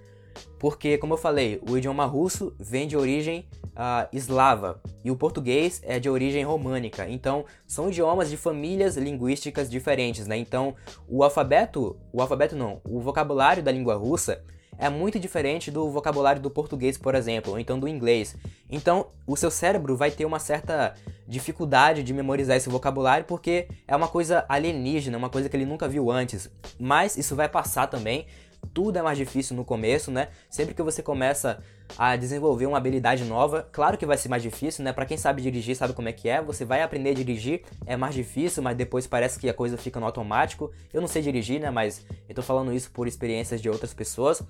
porque, 0.58 0.98
como 0.98 1.14
eu 1.14 1.18
falei, 1.18 1.60
o 1.68 1.76
idioma 1.76 2.04
russo 2.04 2.54
vem 2.58 2.86
de 2.86 2.96
origem 2.96 3.46
uh, 3.70 4.06
eslava 4.12 4.80
e 5.02 5.10
o 5.10 5.16
português 5.16 5.80
é 5.84 5.98
de 5.98 6.10
origem 6.10 6.44
românica. 6.44 7.08
Então, 7.08 7.46
são 7.66 7.88
idiomas 7.88 8.28
de 8.28 8.36
famílias 8.36 8.96
linguísticas 8.96 9.70
diferentes, 9.70 10.26
né? 10.26 10.36
Então, 10.36 10.74
o 11.08 11.24
alfabeto, 11.24 11.96
o 12.12 12.20
alfabeto 12.20 12.54
não, 12.54 12.80
o 12.84 13.00
vocabulário 13.00 13.62
da 13.62 13.72
língua 13.72 13.94
russa 13.94 14.44
é 14.80 14.88
muito 14.88 15.20
diferente 15.20 15.70
do 15.70 15.90
vocabulário 15.90 16.40
do 16.40 16.50
português, 16.50 16.96
por 16.96 17.14
exemplo, 17.14 17.52
ou 17.52 17.60
então 17.60 17.78
do 17.78 17.86
inglês. 17.86 18.34
Então, 18.68 19.08
o 19.26 19.36
seu 19.36 19.50
cérebro 19.50 19.94
vai 19.94 20.10
ter 20.10 20.24
uma 20.24 20.38
certa 20.38 20.94
dificuldade 21.28 22.02
de 22.02 22.14
memorizar 22.14 22.56
esse 22.56 22.70
vocabulário 22.70 23.26
porque 23.26 23.68
é 23.86 23.94
uma 23.94 24.08
coisa 24.08 24.44
alienígena, 24.48 25.18
uma 25.18 25.28
coisa 25.28 25.48
que 25.48 25.56
ele 25.56 25.66
nunca 25.66 25.86
viu 25.86 26.10
antes. 26.10 26.50
Mas 26.78 27.18
isso 27.18 27.36
vai 27.36 27.48
passar 27.48 27.86
também 27.88 28.26
tudo 28.72 28.98
é 28.98 29.02
mais 29.02 29.18
difícil 29.18 29.56
no 29.56 29.64
começo, 29.64 30.10
né? 30.10 30.28
Sempre 30.48 30.74
que 30.74 30.82
você 30.82 31.02
começa 31.02 31.62
a 31.98 32.14
desenvolver 32.14 32.66
uma 32.66 32.76
habilidade 32.76 33.24
nova, 33.24 33.68
claro 33.72 33.98
que 33.98 34.06
vai 34.06 34.16
ser 34.16 34.28
mais 34.28 34.42
difícil, 34.42 34.84
né? 34.84 34.92
Para 34.92 35.06
quem 35.06 35.16
sabe 35.16 35.42
dirigir, 35.42 35.74
sabe 35.74 35.92
como 35.92 36.08
é 36.08 36.12
que 36.12 36.28
é. 36.28 36.40
Você 36.40 36.64
vai 36.64 36.82
aprender 36.82 37.10
a 37.10 37.14
dirigir, 37.14 37.62
é 37.84 37.96
mais 37.96 38.14
difícil, 38.14 38.62
mas 38.62 38.76
depois 38.76 39.06
parece 39.06 39.38
que 39.38 39.48
a 39.48 39.54
coisa 39.54 39.76
fica 39.76 39.98
no 39.98 40.06
automático. 40.06 40.70
Eu 40.92 41.00
não 41.00 41.08
sei 41.08 41.22
dirigir, 41.22 41.60
né? 41.60 41.70
Mas 41.70 42.04
eu 42.28 42.34
tô 42.34 42.42
falando 42.42 42.72
isso 42.72 42.90
por 42.90 43.08
experiências 43.08 43.60
de 43.60 43.68
outras 43.68 43.92
pessoas. 43.92 44.42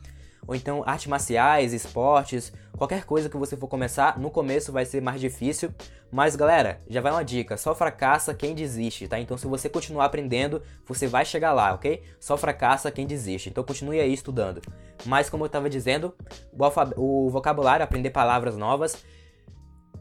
Ou 0.46 0.54
então 0.54 0.82
artes 0.86 1.06
marciais, 1.06 1.72
esportes, 1.72 2.52
qualquer 2.76 3.04
coisa 3.04 3.28
que 3.28 3.36
você 3.36 3.56
for 3.56 3.68
começar, 3.68 4.18
no 4.18 4.30
começo 4.30 4.72
vai 4.72 4.84
ser 4.84 5.00
mais 5.00 5.20
difícil. 5.20 5.72
Mas 6.10 6.34
galera, 6.34 6.80
já 6.88 7.00
vai 7.00 7.12
uma 7.12 7.24
dica, 7.24 7.56
só 7.56 7.74
fracassa 7.74 8.34
quem 8.34 8.54
desiste, 8.54 9.06
tá? 9.06 9.18
Então 9.18 9.36
se 9.36 9.46
você 9.46 9.68
continuar 9.68 10.06
aprendendo, 10.06 10.60
você 10.84 11.06
vai 11.06 11.24
chegar 11.24 11.52
lá, 11.52 11.74
ok? 11.74 12.02
Só 12.18 12.36
fracassa 12.36 12.90
quem 12.90 13.06
desiste, 13.06 13.48
então 13.48 13.62
continue 13.62 14.00
aí 14.00 14.12
estudando. 14.12 14.60
Mas 15.06 15.30
como 15.30 15.44
eu 15.44 15.46
estava 15.46 15.70
dizendo, 15.70 16.14
o, 16.52 17.26
o 17.26 17.30
vocabulário, 17.30 17.84
aprender 17.84 18.10
palavras 18.10 18.56
novas, 18.56 19.04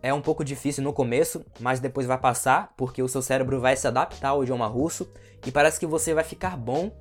é 0.01 0.13
um 0.13 0.21
pouco 0.21 0.43
difícil 0.43 0.83
no 0.83 0.93
começo, 0.93 1.45
mas 1.59 1.79
depois 1.79 2.07
vai 2.07 2.17
passar, 2.17 2.73
porque 2.77 3.03
o 3.03 3.07
seu 3.07 3.21
cérebro 3.21 3.59
vai 3.59 3.75
se 3.75 3.87
adaptar 3.87 4.29
ao 4.29 4.43
idioma 4.43 4.65
russo 4.65 5.11
e 5.45 5.51
parece 5.51 5.79
que 5.79 5.85
você 5.85 6.13
vai 6.13 6.23
ficar 6.23 6.57
bom 6.57 6.91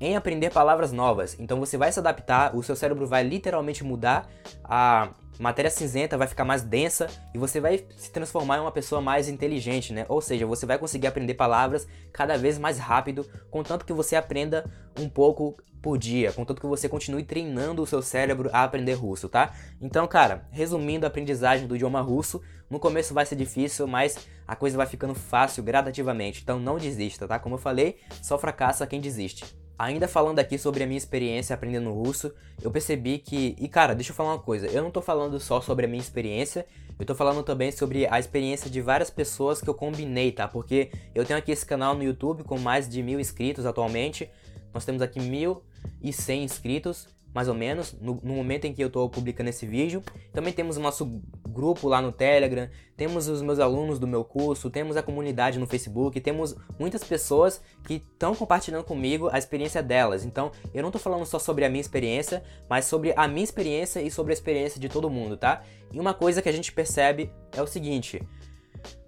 em 0.00 0.16
aprender 0.16 0.50
palavras 0.50 0.92
novas. 0.92 1.36
Então 1.38 1.58
você 1.58 1.76
vai 1.76 1.90
se 1.92 1.98
adaptar, 1.98 2.54
o 2.54 2.62
seu 2.62 2.76
cérebro 2.76 3.06
vai 3.06 3.22
literalmente 3.22 3.84
mudar, 3.84 4.28
a 4.62 5.10
matéria 5.38 5.70
cinzenta 5.70 6.16
vai 6.16 6.26
ficar 6.26 6.44
mais 6.44 6.62
densa 6.62 7.08
e 7.34 7.38
você 7.38 7.60
vai 7.60 7.84
se 7.96 8.10
transformar 8.10 8.58
em 8.58 8.60
uma 8.60 8.72
pessoa 8.72 9.00
mais 9.00 9.28
inteligente, 9.28 9.92
né? 9.92 10.06
Ou 10.08 10.20
seja, 10.20 10.46
você 10.46 10.66
vai 10.66 10.78
conseguir 10.78 11.06
aprender 11.06 11.34
palavras 11.34 11.86
cada 12.12 12.36
vez 12.36 12.58
mais 12.58 12.78
rápido, 12.78 13.26
contanto 13.50 13.84
que 13.84 13.92
você 13.92 14.16
aprenda 14.16 14.64
um 14.98 15.08
pouco 15.08 15.56
por 15.82 15.98
dia, 15.98 16.32
contanto 16.32 16.60
que 16.60 16.66
você 16.66 16.88
continue 16.88 17.24
treinando 17.24 17.82
o 17.82 17.86
seu 17.86 18.00
cérebro 18.00 18.48
a 18.52 18.64
aprender 18.64 18.94
russo, 18.94 19.28
tá? 19.28 19.52
Então, 19.80 20.06
cara, 20.06 20.48
resumindo 20.50 21.04
a 21.04 21.08
aprendizagem 21.08 21.66
do 21.66 21.76
idioma 21.76 22.00
russo, 22.00 22.40
no 22.70 22.80
começo 22.80 23.12
vai 23.12 23.26
ser 23.26 23.36
difícil, 23.36 23.86
mas 23.86 24.16
a 24.48 24.56
coisa 24.56 24.76
vai 24.76 24.86
ficando 24.86 25.14
fácil 25.14 25.62
gradativamente. 25.62 26.40
Então 26.42 26.58
não 26.58 26.78
desista, 26.78 27.28
tá? 27.28 27.38
Como 27.38 27.56
eu 27.56 27.58
falei, 27.58 27.98
só 28.22 28.38
fracassa 28.38 28.86
quem 28.86 29.00
desiste. 29.00 29.44
Ainda 29.78 30.06
falando 30.06 30.38
aqui 30.38 30.56
sobre 30.56 30.84
a 30.84 30.86
minha 30.86 30.98
experiência 30.98 31.52
aprendendo 31.52 31.92
russo, 31.92 32.32
eu 32.62 32.70
percebi 32.70 33.18
que. 33.18 33.56
E 33.58 33.66
cara, 33.66 33.94
deixa 33.94 34.12
eu 34.12 34.14
falar 34.14 34.32
uma 34.32 34.38
coisa: 34.38 34.66
eu 34.68 34.82
não 34.82 34.90
tô 34.90 35.02
falando 35.02 35.38
só 35.40 35.60
sobre 35.60 35.86
a 35.86 35.88
minha 35.88 36.00
experiência, 36.00 36.64
eu 36.98 37.04
tô 37.04 37.14
falando 37.14 37.42
também 37.42 37.72
sobre 37.72 38.06
a 38.06 38.18
experiência 38.18 38.70
de 38.70 38.80
várias 38.80 39.10
pessoas 39.10 39.60
que 39.60 39.68
eu 39.68 39.74
combinei, 39.74 40.30
tá? 40.30 40.46
Porque 40.46 40.90
eu 41.14 41.24
tenho 41.24 41.38
aqui 41.38 41.50
esse 41.50 41.66
canal 41.66 41.94
no 41.96 42.04
YouTube 42.04 42.44
com 42.44 42.58
mais 42.58 42.88
de 42.88 43.02
mil 43.02 43.18
inscritos 43.18 43.66
atualmente, 43.66 44.30
nós 44.72 44.84
temos 44.84 45.02
aqui 45.02 45.20
mil 45.20 45.62
e 46.00 46.12
cem 46.12 46.44
inscritos 46.44 47.08
mais 47.34 47.48
ou 47.48 47.54
menos, 47.54 47.92
no, 48.00 48.20
no, 48.22 48.34
momento 48.34 48.64
em 48.64 48.72
que 48.72 48.82
eu 48.82 48.86
estou 48.86 49.10
publicando 49.10 49.50
esse 49.50 49.66
vídeo. 49.66 50.02
Também 50.32 50.52
temos 50.52 50.76
o 50.76 50.80
nosso 50.80 51.20
grupo 51.48 51.88
lá 51.88 52.00
no 52.00 52.12
Telegram, 52.12 52.68
temos 52.96 53.28
os 53.28 53.42
meus 53.42 53.58
alunos 53.58 53.98
do 53.98 54.06
meu 54.06 54.24
curso, 54.24 54.70
temos 54.70 54.96
a 54.96 55.02
comunidade 55.02 55.58
no 55.58 55.66
Facebook, 55.66 56.20
temos 56.20 56.54
muitas 56.78 57.02
pessoas 57.02 57.60
que 57.84 57.94
estão 57.94 58.36
compartilhando 58.36 58.84
comigo 58.84 59.28
a 59.32 59.38
experiência 59.38 59.82
delas. 59.82 60.24
Então, 60.24 60.52
eu 60.72 60.80
não 60.80 60.90
estou 60.90 61.00
falando 61.00 61.26
só 61.26 61.40
sobre 61.40 61.64
a 61.64 61.68
minha 61.68 61.80
experiência, 61.80 62.44
mas 62.70 62.84
sobre 62.84 63.12
a 63.16 63.26
minha 63.26 63.44
experiência 63.44 64.00
e 64.00 64.10
sobre 64.10 64.32
a 64.32 64.34
experiência 64.34 64.80
de 64.80 64.88
todo 64.88 65.10
mundo, 65.10 65.36
tá? 65.36 65.64
E 65.92 65.98
uma 65.98 66.14
coisa 66.14 66.40
que 66.40 66.48
a 66.48 66.52
gente 66.52 66.72
percebe 66.72 67.30
é 67.52 67.60
o 67.60 67.66
seguinte: 67.66 68.22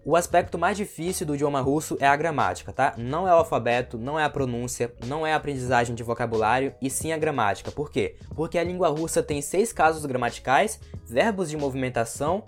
o 0.06 0.14
aspecto 0.14 0.56
mais 0.56 0.76
difícil 0.76 1.26
do 1.26 1.34
idioma 1.34 1.60
russo 1.60 1.96
é 1.98 2.06
a 2.06 2.14
gramática, 2.14 2.72
tá? 2.72 2.94
Não 2.96 3.26
é 3.26 3.32
o 3.32 3.38
alfabeto, 3.38 3.98
não 3.98 4.16
é 4.16 4.22
a 4.22 4.30
pronúncia, 4.30 4.94
não 5.04 5.26
é 5.26 5.32
a 5.32 5.36
aprendizagem 5.36 5.96
de 5.96 6.04
vocabulário, 6.04 6.72
e 6.80 6.88
sim 6.88 7.10
a 7.10 7.18
gramática. 7.18 7.72
Por 7.72 7.90
quê? 7.90 8.14
Porque 8.36 8.56
a 8.56 8.62
língua 8.62 8.86
russa 8.86 9.20
tem 9.20 9.42
seis 9.42 9.72
casos 9.72 10.06
gramaticais, 10.06 10.78
verbos 11.04 11.50
de 11.50 11.56
movimentação, 11.56 12.44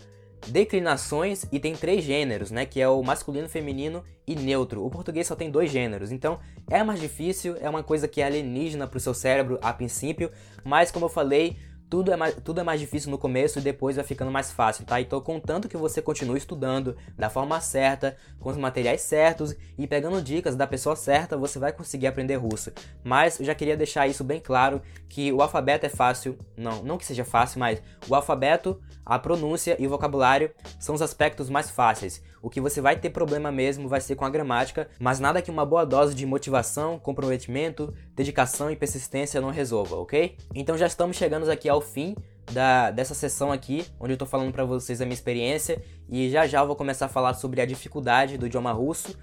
declinações 0.47 1.47
e 1.51 1.59
tem 1.59 1.75
três 1.75 2.05
gêneros, 2.05 2.53
né? 2.53 2.65
Que 2.65 2.81
é 2.81 2.89
o 2.89 3.03
masculino, 3.03 3.49
feminino 3.49 4.05
e 4.25 4.37
neutro. 4.37 4.87
O 4.87 4.89
português 4.89 5.27
só 5.27 5.35
tem 5.35 5.51
dois 5.51 5.69
gêneros, 5.69 6.13
então 6.13 6.39
é 6.71 6.85
mais 6.85 7.01
difícil, 7.01 7.57
é 7.61 7.69
uma 7.69 7.83
coisa 7.83 8.07
que 8.07 8.21
é 8.21 8.27
alienígena 8.27 8.87
para 8.87 8.99
o 8.99 9.01
seu 9.01 9.13
cérebro 9.13 9.59
a 9.61 9.73
princípio, 9.73 10.31
mas 10.63 10.93
como 10.93 11.07
eu 11.07 11.11
falei, 11.11 11.57
tudo 11.89 12.13
é, 12.13 12.17
mais, 12.17 12.35
tudo 12.45 12.61
é 12.61 12.65
mais 12.65 12.81
difícil 12.81 13.11
no 13.11 13.19
começo 13.19 13.59
e 13.59 13.63
depois 13.63 13.97
vai 13.97 14.05
ficando 14.05 14.31
mais 14.31 14.53
fácil, 14.53 14.85
tá? 14.85 15.01
Então, 15.01 15.21
contanto 15.21 15.69
que 15.69 15.77
você 15.77 16.03
continue 16.03 16.39
estudando 16.39 16.97
da 17.17 17.31
forma 17.31 17.61
certa, 17.61 18.17
com 18.39 18.51
os 18.51 18.57
materiais 18.57 19.01
certos 19.01 19.55
e 19.77 19.87
pegando 19.87 20.21
dicas 20.23 20.55
da 20.55 20.67
pessoa 20.67 20.95
certa, 20.95 21.37
você 21.37 21.59
vai 21.59 21.73
conseguir 21.73 22.07
aprender 22.07 22.37
russo. 22.37 22.71
Mas 23.03 23.41
eu 23.41 23.47
já 23.47 23.55
queria 23.55 23.77
deixar 23.77 24.07
isso 24.07 24.23
bem 24.23 24.41
claro 24.41 24.83
que 25.09 25.33
o 25.33 25.41
alfabeto 25.41 25.87
é 25.87 25.89
fácil, 25.89 26.39
não, 26.57 26.83
não 26.83 26.99
que 26.99 27.07
seja 27.07 27.25
fácil, 27.25 27.61
mas 27.61 27.83
o 28.09 28.15
alfabeto, 28.15 28.81
a 29.05 29.19
pronúncia 29.19 29.77
e 29.79 29.87
o 29.87 29.91
vocabulário 29.91 30.51
são 30.79 30.95
os 30.95 31.03
aspectos 31.03 31.49
mais 31.49 31.71
fáceis. 31.71 32.23
O 32.41 32.49
que 32.49 32.61
você 32.61 32.81
vai 32.81 32.97
ter 32.97 33.11
problema 33.11 33.51
mesmo 33.51 33.89
vai 33.89 34.01
ser 34.01 34.15
com 34.15 34.25
a 34.25 34.31
gramática, 34.31 34.89
mas 34.99 35.19
nada 35.19 35.43
que 35.43 35.51
uma 35.51 35.67
boa 35.67 35.85
dose 35.85 36.15
de 36.15 36.25
motivação, 36.25 36.99
comprometimento, 36.99 37.93
dedicação 38.15 38.71
e 38.71 38.77
persistência 38.77 39.41
não 39.41 39.51
resolva, 39.51 39.97
ok? 39.97 40.37
Então 40.55 40.77
já 40.77 40.87
estamos 40.87 41.17
chegando 41.17 41.51
aqui 41.51 41.69
ao 41.69 41.81
fim 41.81 42.15
da, 42.53 42.91
dessa 42.91 43.15
sessão 43.15 43.51
aqui, 43.53 43.87
onde 43.99 44.13
eu 44.13 44.17
estou 44.17 44.29
falando 44.29 44.53
para 44.53 44.65
vocês 44.65 45.01
a 45.01 45.05
minha 45.05 45.15
experiência 45.15 45.83
e 46.09 46.31
já 46.31 46.47
já 46.47 46.61
eu 46.61 46.67
vou 46.67 46.77
começar 46.77 47.07
a 47.07 47.09
falar 47.09 47.35
sobre 47.35 47.61
a 47.61 47.67
dificuldade 47.67 48.39
do 48.39 48.47
idioma 48.47 48.73
russo. 48.73 49.17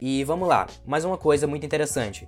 E 0.00 0.24
vamos 0.24 0.48
lá, 0.48 0.66
mais 0.86 1.04
uma 1.04 1.18
coisa 1.18 1.46
muito 1.46 1.66
interessante. 1.66 2.26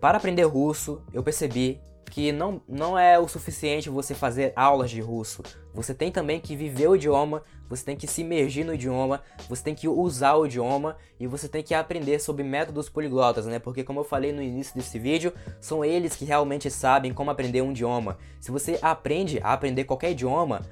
Para 0.00 0.16
aprender 0.16 0.44
russo, 0.44 1.02
eu 1.12 1.22
percebi 1.22 1.80
que 2.08 2.32
não, 2.32 2.60
não 2.68 2.98
é 2.98 3.18
o 3.18 3.28
suficiente 3.28 3.88
você 3.88 4.14
fazer 4.14 4.52
aulas 4.56 4.90
de 4.90 5.00
russo. 5.00 5.42
Você 5.74 5.94
tem 5.94 6.10
também 6.10 6.40
que 6.40 6.56
viver 6.56 6.88
o 6.88 6.96
idioma, 6.96 7.42
você 7.68 7.84
tem 7.84 7.96
que 7.96 8.06
se 8.06 8.22
imergir 8.22 8.64
no 8.64 8.74
idioma, 8.74 9.22
você 9.48 9.62
tem 9.62 9.74
que 9.74 9.86
usar 9.86 10.34
o 10.34 10.46
idioma 10.46 10.96
e 11.20 11.26
você 11.26 11.48
tem 11.48 11.62
que 11.62 11.74
aprender 11.74 12.18
sobre 12.18 12.42
métodos 12.42 12.88
poliglotas, 12.88 13.46
né? 13.46 13.58
Porque 13.58 13.84
como 13.84 14.00
eu 14.00 14.04
falei 14.04 14.32
no 14.32 14.42
início 14.42 14.74
desse 14.74 14.98
vídeo, 14.98 15.32
são 15.60 15.84
eles 15.84 16.16
que 16.16 16.24
realmente 16.24 16.70
sabem 16.70 17.12
como 17.12 17.30
aprender 17.30 17.62
um 17.62 17.70
idioma. 17.70 18.18
Se 18.40 18.50
você 18.50 18.78
aprende 18.82 19.38
a 19.42 19.52
aprender 19.52 19.84
qualquer 19.84 20.10
idioma, 20.10 20.62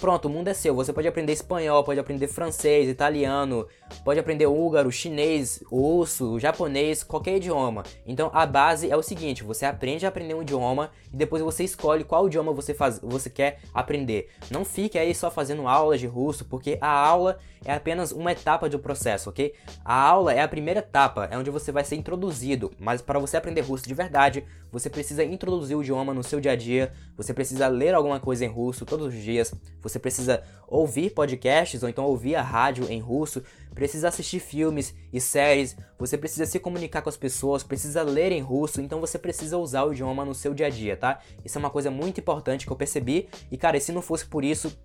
Pronto, 0.00 0.26
o 0.26 0.30
mundo 0.30 0.46
é 0.46 0.54
seu. 0.54 0.76
Você 0.76 0.92
pode 0.92 1.08
aprender 1.08 1.32
espanhol, 1.32 1.82
pode 1.82 1.98
aprender 1.98 2.28
francês, 2.28 2.88
italiano, 2.88 3.66
pode 4.04 4.20
aprender 4.20 4.46
húngaro, 4.46 4.92
chinês, 4.92 5.60
russo, 5.66 6.38
japonês, 6.38 7.02
qualquer 7.02 7.36
idioma. 7.36 7.82
Então 8.06 8.30
a 8.32 8.46
base 8.46 8.88
é 8.88 8.96
o 8.96 9.02
seguinte: 9.02 9.42
você 9.42 9.66
aprende 9.66 10.06
a 10.06 10.08
aprender 10.08 10.34
um 10.34 10.42
idioma 10.42 10.92
e 11.12 11.16
depois 11.16 11.42
você 11.42 11.64
escolhe 11.64 12.04
qual 12.04 12.28
idioma 12.28 12.52
você, 12.52 12.72
faz, 12.72 13.00
você 13.02 13.28
quer 13.28 13.58
aprender. 13.74 14.30
Não 14.50 14.64
fique 14.64 14.96
aí 14.96 15.12
só 15.12 15.32
fazendo 15.32 15.66
aulas 15.66 15.98
de 15.98 16.06
russo, 16.06 16.44
porque 16.44 16.78
a 16.80 16.88
aula 16.88 17.38
é 17.64 17.72
apenas 17.72 18.12
uma 18.12 18.32
etapa 18.32 18.68
do 18.68 18.78
processo, 18.78 19.30
ok? 19.30 19.52
A 19.84 19.94
aula 19.94 20.32
é 20.32 20.40
a 20.40 20.48
primeira 20.48 20.80
etapa, 20.80 21.28
é 21.30 21.36
onde 21.36 21.50
você 21.50 21.72
vai 21.72 21.84
ser 21.84 21.96
introduzido, 21.96 22.72
mas 22.78 23.02
para 23.02 23.18
você 23.18 23.36
aprender 23.36 23.62
russo 23.62 23.86
de 23.86 23.94
verdade, 23.94 24.44
você 24.70 24.88
precisa 24.88 25.24
introduzir 25.24 25.76
o 25.76 25.82
idioma 25.82 26.14
no 26.14 26.22
seu 26.22 26.40
dia 26.40 26.52
a 26.52 26.56
dia, 26.56 26.92
você 27.16 27.34
precisa 27.34 27.66
ler 27.68 27.94
alguma 27.94 28.20
coisa 28.20 28.44
em 28.44 28.48
russo 28.48 28.84
todos 28.84 29.08
os 29.08 29.14
dias, 29.14 29.52
você 29.88 29.98
precisa 29.98 30.42
ouvir 30.66 31.10
podcasts 31.10 31.82
ou 31.82 31.88
então 31.88 32.04
ouvir 32.04 32.34
a 32.34 32.42
rádio 32.42 32.90
em 32.90 33.00
russo, 33.00 33.42
precisa 33.74 34.08
assistir 34.08 34.40
filmes 34.40 34.94
e 35.12 35.20
séries, 35.20 35.76
você 35.98 36.18
precisa 36.18 36.46
se 36.46 36.58
comunicar 36.58 37.02
com 37.02 37.08
as 37.08 37.16
pessoas, 37.16 37.62
precisa 37.62 38.02
ler 38.02 38.32
em 38.32 38.40
russo, 38.40 38.80
então 38.80 39.00
você 39.00 39.18
precisa 39.18 39.56
usar 39.56 39.84
o 39.84 39.92
idioma 39.92 40.24
no 40.24 40.34
seu 40.34 40.52
dia 40.52 40.66
a 40.66 40.70
dia, 40.70 40.96
tá? 40.96 41.20
Isso 41.44 41.56
é 41.56 41.60
uma 41.60 41.70
coisa 41.70 41.90
muito 41.90 42.20
importante 42.20 42.66
que 42.66 42.72
eu 42.72 42.76
percebi 42.76 43.28
e 43.50 43.56
cara, 43.56 43.78
se 43.80 43.92
não 43.92 44.02
fosse 44.02 44.26
por 44.26 44.44
isso, 44.44 44.76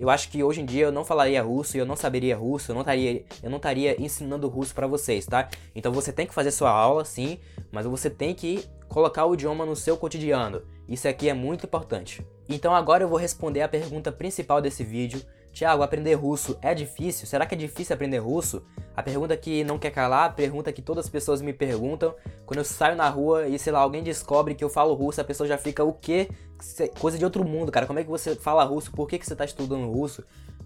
eu 0.00 0.08
acho 0.08 0.30
que 0.30 0.42
hoje 0.42 0.62
em 0.62 0.64
dia 0.64 0.86
eu 0.86 0.92
não 0.92 1.04
falaria 1.04 1.42
russo 1.42 1.76
eu 1.76 1.84
não 1.84 1.94
saberia 1.94 2.34
russo, 2.34 2.70
eu 2.70 2.74
não 2.74 2.80
estaria, 2.80 3.22
eu 3.42 3.50
não 3.50 3.58
estaria 3.58 4.02
ensinando 4.02 4.48
russo 4.48 4.74
para 4.74 4.86
vocês, 4.86 5.26
tá? 5.26 5.48
Então 5.74 5.92
você 5.92 6.10
tem 6.10 6.26
que 6.26 6.34
fazer 6.34 6.50
sua 6.50 6.70
aula, 6.70 7.04
sim, 7.04 7.38
mas 7.70 7.84
você 7.84 8.08
tem 8.08 8.34
que 8.34 8.64
colocar 8.88 9.26
o 9.26 9.34
idioma 9.34 9.66
no 9.66 9.76
seu 9.76 9.96
cotidiano. 9.96 10.62
Isso 10.88 11.06
aqui 11.06 11.28
é 11.28 11.34
muito 11.34 11.66
importante. 11.66 12.26
Então 12.48 12.74
agora 12.74 13.04
eu 13.04 13.08
vou 13.08 13.18
responder 13.18 13.60
a 13.60 13.68
pergunta 13.68 14.10
principal 14.10 14.60
desse 14.60 14.82
vídeo. 14.82 15.22
Tiago, 15.52 15.82
aprender 15.82 16.14
russo 16.14 16.58
é 16.62 16.74
difícil? 16.74 17.26
Será 17.26 17.44
que 17.44 17.54
é 17.54 17.58
difícil 17.58 17.94
aprender 17.94 18.18
russo? 18.18 18.62
A 18.96 19.02
pergunta 19.02 19.36
que 19.36 19.64
não 19.64 19.78
quer 19.78 19.90
calar, 19.90 20.26
a 20.26 20.32
pergunta 20.32 20.72
que 20.72 20.82
todas 20.82 21.04
as 21.04 21.10
pessoas 21.10 21.42
me 21.42 21.52
perguntam. 21.52 22.14
Quando 22.46 22.58
eu 22.58 22.64
saio 22.64 22.96
na 22.96 23.08
rua 23.08 23.48
e, 23.48 23.58
sei 23.58 23.72
lá, 23.72 23.80
alguém 23.80 24.02
descobre 24.02 24.54
que 24.54 24.62
eu 24.62 24.68
falo 24.68 24.94
russo, 24.94 25.20
a 25.20 25.24
pessoa 25.24 25.48
já 25.48 25.58
fica, 25.58 25.84
o 25.84 25.92
quê? 25.92 26.28
Coisa 26.98 27.18
de 27.18 27.24
outro 27.24 27.44
mundo, 27.44 27.72
cara. 27.72 27.86
Como 27.86 27.98
é 27.98 28.04
que 28.04 28.10
você 28.10 28.34
fala 28.36 28.64
russo? 28.64 28.90
Por 28.90 29.08
que, 29.08 29.18
que 29.18 29.26
você 29.26 29.34
tá 29.34 29.44
estudando 29.44 29.90
russo? 29.90 30.24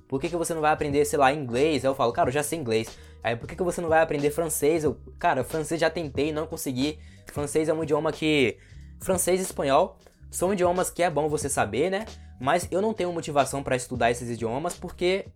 Por 0.09 0.21
que, 0.21 0.29
que 0.29 0.37
você 0.37 0.53
não 0.55 0.61
vai 0.61 0.73
aprender, 0.73 1.05
sei 1.05 1.19
lá, 1.19 1.33
inglês? 1.33 1.85
Aí 1.85 1.91
eu 1.91 1.95
falo, 1.95 2.13
cara, 2.13 2.29
eu 2.29 2.33
já 2.33 2.43
sei 2.43 2.59
inglês. 2.59 2.89
Aí 3.23 3.37
por 3.37 3.49
que, 3.49 3.57
que 3.57 3.63
você 3.63 3.81
não 3.81 3.89
vai 3.89 4.01
aprender 4.01 4.31
francês? 4.31 4.85
Eu, 4.85 4.99
cara, 5.19 5.43
francês 5.43 5.81
já 5.81 5.89
tentei, 5.89 6.33
não 6.33 6.47
consegui. 6.47 6.99
Francês 7.33 7.69
é 7.69 7.75
um 7.75 7.83
idioma 7.83 8.13
que. 8.13 8.59
Francês 9.01 9.41
e 9.41 9.43
espanhol 9.43 9.99
são 10.31 10.53
idiomas 10.53 10.91
que 10.91 11.03
é 11.03 11.11
bom 11.11 11.29
você 11.29 11.49
saber, 11.49 11.91
né? 11.91 12.07
Mas 12.41 12.67
eu 12.71 12.83
não 12.83 12.93
tenho 12.93 13.13
motivação 13.13 13.63
para 13.63 13.77
estudar 13.77 14.11
esses 14.11 14.29
idiomas 14.29 14.75
porque 14.75 15.27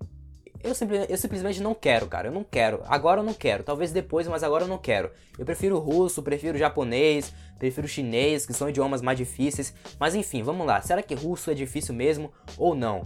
eu, 0.63 0.73
eu 1.09 1.17
simplesmente 1.17 1.63
não 1.63 1.75
quero, 1.75 2.07
cara. 2.07 2.29
Eu 2.29 2.33
não 2.33 2.45
quero. 2.45 2.83
Agora 2.87 3.21
eu 3.21 3.25
não 3.25 3.35
quero. 3.35 3.63
Talvez 3.63 3.93
depois, 3.93 4.27
mas 4.27 4.43
agora 4.43 4.65
eu 4.65 4.69
não 4.69 4.79
quero. 4.79 5.11
Eu 5.39 5.45
prefiro 5.45 5.79
russo, 5.79 6.23
prefiro 6.23 6.59
japonês, 6.59 7.33
prefiro 7.59 7.87
chinês, 7.87 8.45
que 8.45 8.53
são 8.53 8.69
idiomas 8.69 9.03
mais 9.03 9.19
difíceis. 9.19 9.73
Mas 9.99 10.15
enfim, 10.15 10.43
vamos 10.43 10.67
lá. 10.67 10.81
Será 10.81 11.03
que 11.03 11.15
russo 11.15 11.51
é 11.51 11.55
difícil 11.55 11.95
mesmo 11.95 12.33
ou 12.57 12.75
não? 12.75 13.03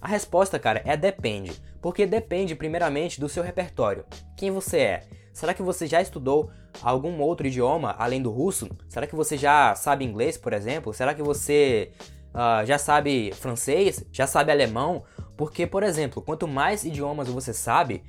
A 0.00 0.08
resposta, 0.08 0.58
cara, 0.58 0.82
é 0.84 0.96
depende. 0.96 1.52
Porque 1.82 2.06
depende, 2.06 2.54
primeiramente, 2.54 3.20
do 3.20 3.28
seu 3.28 3.42
repertório. 3.42 4.04
Quem 4.36 4.50
você 4.50 4.78
é? 4.78 5.02
Será 5.32 5.52
que 5.52 5.62
você 5.62 5.86
já 5.86 6.00
estudou 6.00 6.50
algum 6.82 7.20
outro 7.20 7.46
idioma 7.46 7.94
além 7.98 8.22
do 8.22 8.30
russo? 8.30 8.68
Será 8.88 9.06
que 9.06 9.14
você 9.14 9.36
já 9.36 9.74
sabe 9.74 10.04
inglês, 10.04 10.38
por 10.38 10.52
exemplo? 10.52 10.94
Será 10.94 11.12
que 11.12 11.22
você 11.22 11.92
uh, 12.32 12.64
já 12.64 12.78
sabe 12.78 13.32
francês, 13.32 14.04
já 14.10 14.26
sabe 14.26 14.50
alemão, 14.50 15.04
porque, 15.36 15.66
por 15.66 15.82
exemplo, 15.82 16.22
quanto 16.22 16.48
mais 16.48 16.84
idiomas 16.84 17.28
você 17.28 17.52
sabe, 17.52 18.02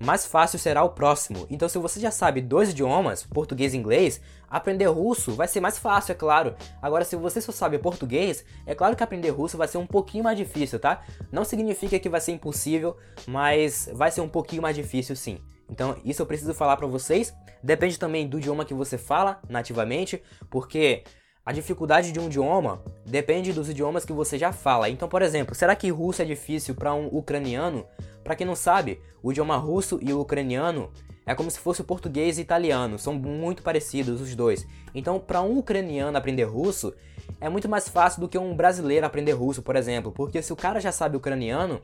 mais 0.00 0.26
fácil 0.26 0.58
será 0.58 0.82
o 0.82 0.90
próximo. 0.90 1.46
Então, 1.50 1.68
se 1.68 1.78
você 1.78 2.00
já 2.00 2.10
sabe 2.10 2.40
dois 2.40 2.70
idiomas, 2.70 3.24
português 3.24 3.74
e 3.74 3.76
inglês, 3.76 4.20
aprender 4.48 4.86
russo 4.86 5.32
vai 5.32 5.46
ser 5.46 5.60
mais 5.60 5.78
fácil, 5.78 6.12
é 6.12 6.14
claro. 6.14 6.54
Agora, 6.80 7.04
se 7.04 7.14
você 7.16 7.40
só 7.40 7.52
sabe 7.52 7.78
português, 7.78 8.44
é 8.66 8.74
claro 8.74 8.96
que 8.96 9.02
aprender 9.02 9.30
russo 9.30 9.56
vai 9.56 9.68
ser 9.68 9.78
um 9.78 9.86
pouquinho 9.86 10.24
mais 10.24 10.36
difícil, 10.36 10.78
tá? 10.78 11.02
Não 11.30 11.44
significa 11.44 11.98
que 11.98 12.08
vai 12.08 12.20
ser 12.20 12.32
impossível, 12.32 12.96
mas 13.26 13.88
vai 13.92 14.10
ser 14.10 14.20
um 14.20 14.28
pouquinho 14.28 14.62
mais 14.62 14.74
difícil 14.74 15.14
sim. 15.14 15.38
Então, 15.70 15.96
isso 16.04 16.20
eu 16.20 16.26
preciso 16.26 16.52
falar 16.52 16.76
para 16.76 16.86
vocês. 16.86 17.32
Depende 17.62 17.98
também 17.98 18.28
do 18.28 18.38
idioma 18.38 18.64
que 18.64 18.74
você 18.74 18.98
fala 18.98 19.40
nativamente, 19.48 20.22
porque 20.50 21.04
a 21.44 21.52
dificuldade 21.52 22.12
de 22.12 22.20
um 22.20 22.26
idioma 22.26 22.80
depende 23.04 23.52
dos 23.52 23.68
idiomas 23.68 24.04
que 24.04 24.12
você 24.12 24.38
já 24.38 24.52
fala. 24.52 24.88
Então, 24.88 25.08
por 25.08 25.22
exemplo, 25.22 25.54
será 25.54 25.74
que 25.74 25.90
russo 25.90 26.22
é 26.22 26.24
difícil 26.24 26.74
para 26.74 26.94
um 26.94 27.06
ucraniano? 27.06 27.84
Para 28.22 28.36
quem 28.36 28.46
não 28.46 28.54
sabe, 28.54 29.00
o 29.22 29.32
idioma 29.32 29.56
russo 29.56 29.98
e 30.00 30.12
o 30.12 30.20
ucraniano 30.20 30.90
é 31.26 31.34
como 31.34 31.50
se 31.50 31.58
fosse 31.58 31.80
o 31.80 31.84
português 31.84 32.38
e 32.38 32.42
italiano, 32.42 32.98
são 32.98 33.14
muito 33.14 33.62
parecidos 33.62 34.20
os 34.20 34.34
dois. 34.34 34.66
Então, 34.94 35.18
para 35.18 35.42
um 35.42 35.58
ucraniano 35.58 36.16
aprender 36.16 36.44
russo, 36.44 36.94
é 37.40 37.48
muito 37.48 37.68
mais 37.68 37.88
fácil 37.88 38.20
do 38.20 38.28
que 38.28 38.38
um 38.38 38.54
brasileiro 38.54 39.06
aprender 39.06 39.32
russo, 39.32 39.62
por 39.62 39.76
exemplo, 39.76 40.12
porque 40.12 40.42
se 40.42 40.52
o 40.52 40.56
cara 40.56 40.80
já 40.80 40.92
sabe 40.92 41.16
ucraniano, 41.16 41.80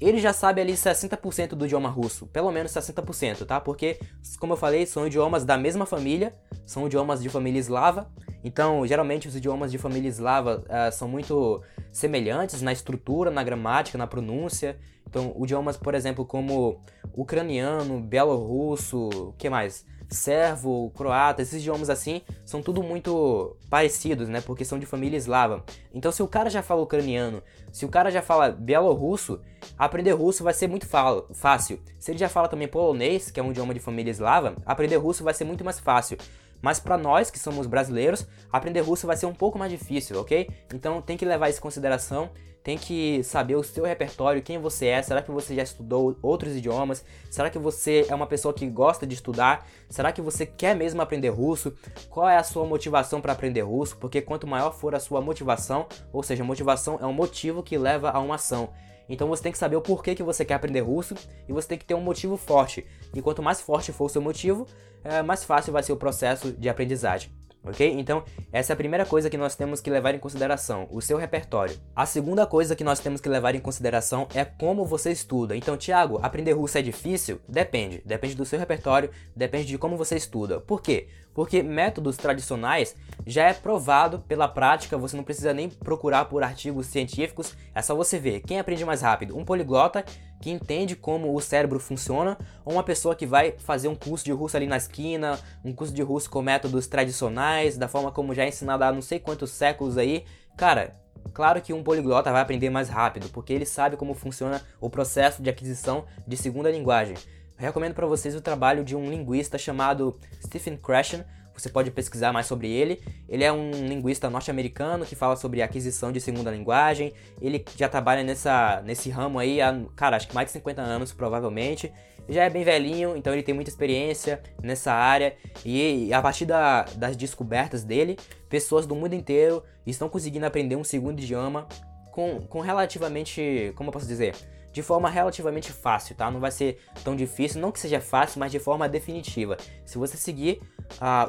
ele 0.00 0.18
já 0.18 0.32
sabe 0.32 0.60
ali 0.60 0.72
60% 0.72 1.50
do 1.50 1.64
idioma 1.64 1.88
russo, 1.88 2.26
pelo 2.26 2.50
menos 2.50 2.72
60%, 2.72 3.44
tá? 3.46 3.60
Porque, 3.60 3.98
como 4.38 4.54
eu 4.54 4.56
falei, 4.56 4.86
são 4.86 5.06
idiomas 5.06 5.44
da 5.44 5.56
mesma 5.56 5.86
família, 5.86 6.34
são 6.66 6.86
idiomas 6.86 7.22
de 7.22 7.28
família 7.28 7.58
eslava, 7.58 8.10
então, 8.44 8.84
geralmente 8.86 9.28
os 9.28 9.36
idiomas 9.36 9.70
de 9.70 9.78
família 9.78 10.08
eslava 10.08 10.64
uh, 10.66 10.92
são 10.92 11.06
muito 11.06 11.62
semelhantes 11.92 12.60
na 12.60 12.72
estrutura, 12.72 13.30
na 13.30 13.42
gramática, 13.44 13.96
na 13.96 14.06
pronúncia. 14.06 14.78
Então, 15.08 15.34
idiomas, 15.40 15.76
por 15.76 15.94
exemplo, 15.94 16.24
como 16.26 16.82
ucraniano, 17.14 18.00
belorrusso, 18.00 19.32
que 19.38 19.48
mais? 19.48 19.84
Servo, 20.12 20.90
croata, 20.94 21.42
esses 21.42 21.60
idiomas 21.60 21.90
assim, 21.90 22.22
são 22.44 22.62
tudo 22.62 22.82
muito 22.82 23.56
parecidos, 23.70 24.28
né? 24.28 24.40
Porque 24.40 24.64
são 24.64 24.78
de 24.78 24.86
família 24.86 25.16
eslava. 25.16 25.64
Então, 25.92 26.12
se 26.12 26.22
o 26.22 26.28
cara 26.28 26.50
já 26.50 26.62
fala 26.62 26.82
ucraniano, 26.82 27.42
se 27.72 27.84
o 27.84 27.88
cara 27.88 28.10
já 28.10 28.22
fala 28.22 28.50
belorrusso, 28.50 29.40
aprender 29.78 30.12
russo 30.12 30.44
vai 30.44 30.54
ser 30.54 30.68
muito 30.68 30.86
fácil. 30.86 31.80
Se 31.98 32.10
ele 32.10 32.18
já 32.18 32.28
fala 32.28 32.48
também 32.48 32.68
polonês, 32.68 33.30
que 33.30 33.40
é 33.40 33.42
um 33.42 33.50
idioma 33.50 33.74
de 33.74 33.80
família 33.80 34.10
eslava, 34.10 34.54
aprender 34.66 34.96
russo 34.96 35.24
vai 35.24 35.34
ser 35.34 35.44
muito 35.44 35.64
mais 35.64 35.80
fácil. 35.80 36.18
Mas 36.60 36.78
para 36.78 36.96
nós 36.96 37.28
que 37.28 37.40
somos 37.40 37.66
brasileiros, 37.66 38.24
aprender 38.50 38.80
russo 38.80 39.06
vai 39.06 39.16
ser 39.16 39.26
um 39.26 39.34
pouco 39.34 39.58
mais 39.58 39.72
difícil, 39.72 40.20
ok? 40.20 40.48
Então 40.72 41.02
tem 41.02 41.16
que 41.16 41.24
levar 41.24 41.48
isso 41.48 41.58
em 41.58 41.62
consideração, 41.62 42.30
tem 42.62 42.78
que 42.78 43.22
saber 43.24 43.56
o 43.56 43.62
seu 43.62 43.84
repertório, 43.84 44.42
quem 44.42 44.58
você 44.58 44.86
é, 44.86 45.02
será 45.02 45.20
que 45.20 45.30
você 45.30 45.54
já 45.54 45.62
estudou 45.62 46.16
outros 46.22 46.56
idiomas? 46.56 47.04
Será 47.30 47.50
que 47.50 47.58
você 47.58 48.06
é 48.08 48.14
uma 48.14 48.26
pessoa 48.26 48.54
que 48.54 48.66
gosta 48.66 49.06
de 49.06 49.14
estudar? 49.14 49.66
Será 49.88 50.12
que 50.12 50.20
você 50.20 50.46
quer 50.46 50.76
mesmo 50.76 51.02
aprender 51.02 51.30
russo? 51.30 51.74
Qual 52.08 52.28
é 52.28 52.36
a 52.36 52.42
sua 52.44 52.64
motivação 52.64 53.20
para 53.20 53.32
aprender 53.32 53.62
russo? 53.62 53.96
Porque 53.96 54.22
quanto 54.22 54.46
maior 54.46 54.72
for 54.72 54.94
a 54.94 55.00
sua 55.00 55.20
motivação, 55.20 55.86
ou 56.12 56.22
seja, 56.22 56.44
motivação 56.44 56.98
é 57.00 57.06
um 57.06 57.12
motivo 57.12 57.62
que 57.62 57.76
leva 57.76 58.10
a 58.10 58.20
uma 58.20 58.36
ação. 58.36 58.70
Então 59.08 59.28
você 59.28 59.42
tem 59.42 59.52
que 59.52 59.58
saber 59.58 59.76
o 59.76 59.82
porquê 59.82 60.14
que 60.14 60.22
você 60.22 60.44
quer 60.44 60.54
aprender 60.54 60.80
russo 60.80 61.14
e 61.48 61.52
você 61.52 61.68
tem 61.68 61.78
que 61.78 61.84
ter 61.84 61.94
um 61.94 62.00
motivo 62.00 62.36
forte. 62.36 62.86
E 63.14 63.20
quanto 63.20 63.42
mais 63.42 63.60
forte 63.60 63.92
for 63.92 64.04
o 64.04 64.08
seu 64.08 64.22
motivo, 64.22 64.66
é, 65.04 65.20
mais 65.20 65.44
fácil 65.44 65.72
vai 65.72 65.82
ser 65.82 65.92
o 65.92 65.96
processo 65.96 66.52
de 66.52 66.68
aprendizagem. 66.68 67.30
Ok? 67.64 67.88
Então, 67.96 68.24
essa 68.52 68.72
é 68.72 68.74
a 68.74 68.76
primeira 68.76 69.06
coisa 69.06 69.30
que 69.30 69.36
nós 69.36 69.54
temos 69.54 69.80
que 69.80 69.88
levar 69.88 70.14
em 70.14 70.18
consideração, 70.18 70.88
o 70.90 71.00
seu 71.00 71.16
repertório. 71.16 71.78
A 71.94 72.04
segunda 72.04 72.44
coisa 72.44 72.74
que 72.74 72.82
nós 72.82 72.98
temos 72.98 73.20
que 73.20 73.28
levar 73.28 73.54
em 73.54 73.60
consideração 73.60 74.26
é 74.34 74.44
como 74.44 74.84
você 74.84 75.12
estuda. 75.12 75.56
Então, 75.56 75.76
Thiago, 75.76 76.18
aprender 76.22 76.52
russo 76.52 76.78
é 76.78 76.82
difícil? 76.82 77.40
Depende. 77.48 78.02
Depende 78.04 78.34
do 78.34 78.44
seu 78.44 78.58
repertório, 78.58 79.10
depende 79.34 79.66
de 79.66 79.78
como 79.78 79.96
você 79.96 80.16
estuda. 80.16 80.60
Por 80.60 80.82
quê? 80.82 81.08
Porque 81.34 81.62
métodos 81.62 82.16
tradicionais 82.16 82.94
já 83.26 83.48
é 83.48 83.54
provado 83.54 84.18
pela 84.20 84.48
prática, 84.48 84.98
você 84.98 85.16
não 85.16 85.24
precisa 85.24 85.54
nem 85.54 85.70
procurar 85.70 86.26
por 86.26 86.42
artigos 86.42 86.86
científicos, 86.86 87.56
é 87.74 87.80
só 87.80 87.94
você 87.94 88.18
ver 88.18 88.40
quem 88.40 88.58
aprende 88.58 88.84
mais 88.84 89.00
rápido, 89.00 89.36
um 89.36 89.44
poliglota 89.44 90.04
que 90.42 90.50
entende 90.50 90.96
como 90.96 91.34
o 91.34 91.40
cérebro 91.40 91.78
funciona, 91.78 92.36
ou 92.64 92.74
uma 92.74 92.82
pessoa 92.82 93.14
que 93.14 93.24
vai 93.24 93.52
fazer 93.58 93.86
um 93.86 93.94
curso 93.94 94.24
de 94.24 94.32
russo 94.32 94.56
ali 94.56 94.66
na 94.66 94.76
esquina, 94.76 95.38
um 95.64 95.72
curso 95.72 95.94
de 95.94 96.02
russo 96.02 96.28
com 96.28 96.42
métodos 96.42 96.88
tradicionais, 96.88 97.78
da 97.78 97.88
forma 97.88 98.10
como 98.10 98.34
já 98.34 98.44
é 98.44 98.48
ensinado 98.48 98.82
há 98.82 98.92
não 98.92 99.00
sei 99.00 99.18
quantos 99.20 99.52
séculos 99.52 99.96
aí. 99.96 100.24
Cara, 100.56 101.00
Claro 101.32 101.62
que 101.62 101.72
um 101.72 101.84
poliglota 101.84 102.32
vai 102.32 102.42
aprender 102.42 102.68
mais 102.68 102.88
rápido, 102.88 103.28
porque 103.30 103.52
ele 103.52 103.64
sabe 103.64 103.96
como 103.96 104.12
funciona 104.12 104.60
o 104.80 104.90
processo 104.90 105.40
de 105.40 105.48
aquisição 105.48 106.04
de 106.26 106.36
segunda 106.36 106.70
linguagem. 106.70 107.16
Recomendo 107.56 107.94
para 107.94 108.06
vocês 108.06 108.34
o 108.34 108.40
trabalho 108.40 108.84
de 108.84 108.96
um 108.96 109.08
linguista 109.08 109.56
chamado 109.56 110.18
Stephen 110.44 110.76
Krashen, 110.76 111.24
você 111.54 111.68
pode 111.68 111.90
pesquisar 111.90 112.32
mais 112.32 112.46
sobre 112.46 112.70
ele. 112.70 113.00
Ele 113.28 113.44
é 113.44 113.52
um 113.52 113.70
linguista 113.70 114.30
norte-americano 114.30 115.04
que 115.04 115.14
fala 115.14 115.36
sobre 115.36 115.62
aquisição 115.62 116.10
de 116.10 116.20
segunda 116.20 116.50
linguagem. 116.50 117.12
Ele 117.40 117.64
já 117.76 117.88
trabalha 117.88 118.22
nessa, 118.22 118.82
nesse 118.84 119.10
ramo 119.10 119.38
aí 119.38 119.60
há, 119.60 119.84
cara, 119.94 120.16
acho 120.16 120.28
que 120.28 120.34
mais 120.34 120.46
de 120.46 120.52
50 120.52 120.80
anos, 120.80 121.12
provavelmente. 121.12 121.92
Já 122.28 122.44
é 122.44 122.50
bem 122.50 122.62
velhinho, 122.62 123.16
então 123.16 123.32
ele 123.32 123.42
tem 123.42 123.54
muita 123.54 123.70
experiência 123.70 124.40
nessa 124.62 124.92
área. 124.92 125.34
E 125.64 126.12
a 126.12 126.22
partir 126.22 126.46
da, 126.46 126.82
das 126.96 127.16
descobertas 127.16 127.84
dele, 127.84 128.16
pessoas 128.48 128.86
do 128.86 128.94
mundo 128.94 129.14
inteiro 129.14 129.62
estão 129.86 130.08
conseguindo 130.08 130.46
aprender 130.46 130.76
um 130.76 130.84
segundo 130.84 131.20
idioma 131.20 131.66
com, 132.12 132.40
com 132.42 132.60
relativamente. 132.60 133.72
Como 133.76 133.88
eu 133.88 133.92
posso 133.92 134.06
dizer? 134.06 134.34
de 134.72 134.82
forma 134.82 135.08
relativamente 135.08 135.70
fácil, 135.70 136.14
tá? 136.16 136.30
Não 136.30 136.40
vai 136.40 136.50
ser 136.50 136.78
tão 137.04 137.14
difícil, 137.14 137.60
não 137.60 137.70
que 137.70 137.78
seja 137.78 138.00
fácil, 138.00 138.40
mas 138.40 138.50
de 138.50 138.58
forma 138.58 138.88
definitiva. 138.88 139.56
Se 139.84 139.98
você 139.98 140.16
seguir 140.16 140.62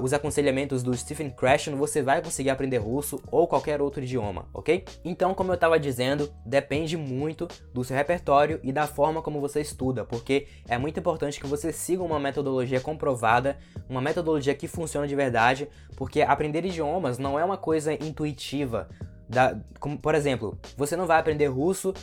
os 0.02 0.14
aconselhamentos 0.14 0.84
do 0.84 0.96
Stephen 0.96 1.30
Krashen, 1.30 1.76
você 1.76 2.02
vai 2.02 2.22
conseguir 2.22 2.50
aprender 2.50 2.78
russo 2.78 3.22
ou 3.32 3.48
qualquer 3.48 3.82
outro 3.82 4.04
idioma, 4.04 4.48
ok? 4.54 4.84
Então, 5.04 5.34
como 5.34 5.52
eu 5.52 5.56
estava 5.56 5.80
dizendo, 5.80 6.32
depende 6.46 6.98
muito 6.98 7.48
do 7.74 7.84
seu 7.84 7.96
repertório 7.96 8.60
e 8.64 8.72
da 8.72 8.88
forma 8.88 9.22
como 9.22 9.40
você 9.40 9.62
estuda, 9.62 10.06
porque 10.06 10.48
é 10.68 10.78
muito 10.78 11.00
importante 11.00 11.40
que 11.40 11.48
você 11.48 11.72
siga 11.72 12.04
uma 12.04 12.20
metodologia 12.20 12.80
comprovada, 12.80 13.58
uma 13.90 14.02
metodologia 14.02 14.54
que 14.54 14.68
funciona 14.68 15.08
de 15.08 15.16
verdade, 15.16 15.68
porque 15.96 16.22
aprender 16.22 16.66
idiomas 16.66 17.18
não 17.18 17.40
é 17.40 17.44
uma 17.44 17.58
coisa 17.58 17.94
intuitiva. 17.94 18.90
Da, 19.28 19.58
como, 19.80 19.98
por 19.98 20.14
exemplo, 20.14 20.60
você 20.78 20.96
não 20.96 21.08
vai 21.08 21.20
aprender 21.20 21.48
russo 21.48 21.94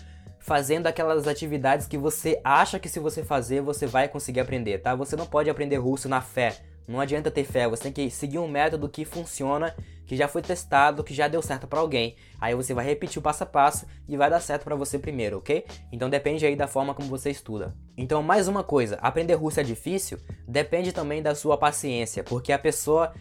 fazendo 0.40 0.86
aquelas 0.86 1.28
atividades 1.28 1.86
que 1.86 1.98
você 1.98 2.40
acha 2.42 2.78
que 2.78 2.88
se 2.88 2.98
você 2.98 3.22
fazer 3.22 3.60
você 3.60 3.86
vai 3.86 4.08
conseguir 4.08 4.40
aprender, 4.40 4.78
tá? 4.78 4.94
Você 4.94 5.14
não 5.14 5.26
pode 5.26 5.50
aprender 5.50 5.76
russo 5.76 6.08
na 6.08 6.20
fé. 6.20 6.56
Não 6.90 6.98
adianta 6.98 7.30
ter 7.30 7.44
fé, 7.44 7.68
você 7.68 7.84
tem 7.84 7.92
que 7.92 8.10
seguir 8.10 8.40
um 8.40 8.48
método 8.48 8.88
que 8.88 9.04
funciona, 9.04 9.72
que 10.04 10.16
já 10.16 10.26
foi 10.26 10.42
testado, 10.42 11.04
que 11.04 11.14
já 11.14 11.28
deu 11.28 11.40
certo 11.40 11.68
para 11.68 11.78
alguém. 11.78 12.16
Aí 12.40 12.52
você 12.52 12.74
vai 12.74 12.84
repetir 12.84 13.20
o 13.20 13.22
passo 13.22 13.44
a 13.44 13.46
passo 13.46 13.86
e 14.08 14.16
vai 14.16 14.28
dar 14.28 14.40
certo 14.40 14.64
para 14.64 14.74
você 14.74 14.98
primeiro, 14.98 15.38
ok? 15.38 15.64
Então 15.92 16.10
depende 16.10 16.44
aí 16.44 16.56
da 16.56 16.66
forma 16.66 16.92
como 16.92 17.08
você 17.08 17.30
estuda. 17.30 17.76
Então, 17.96 18.24
mais 18.24 18.48
uma 18.48 18.64
coisa, 18.64 18.98
aprender 19.00 19.34
russo 19.34 19.60
é 19.60 19.62
difícil? 19.62 20.18
Depende 20.48 20.90
também 20.90 21.22
da 21.22 21.32
sua 21.32 21.56
paciência, 21.56 22.24
porque 22.24 22.52
a 22.52 22.58
pessoa 22.58 23.14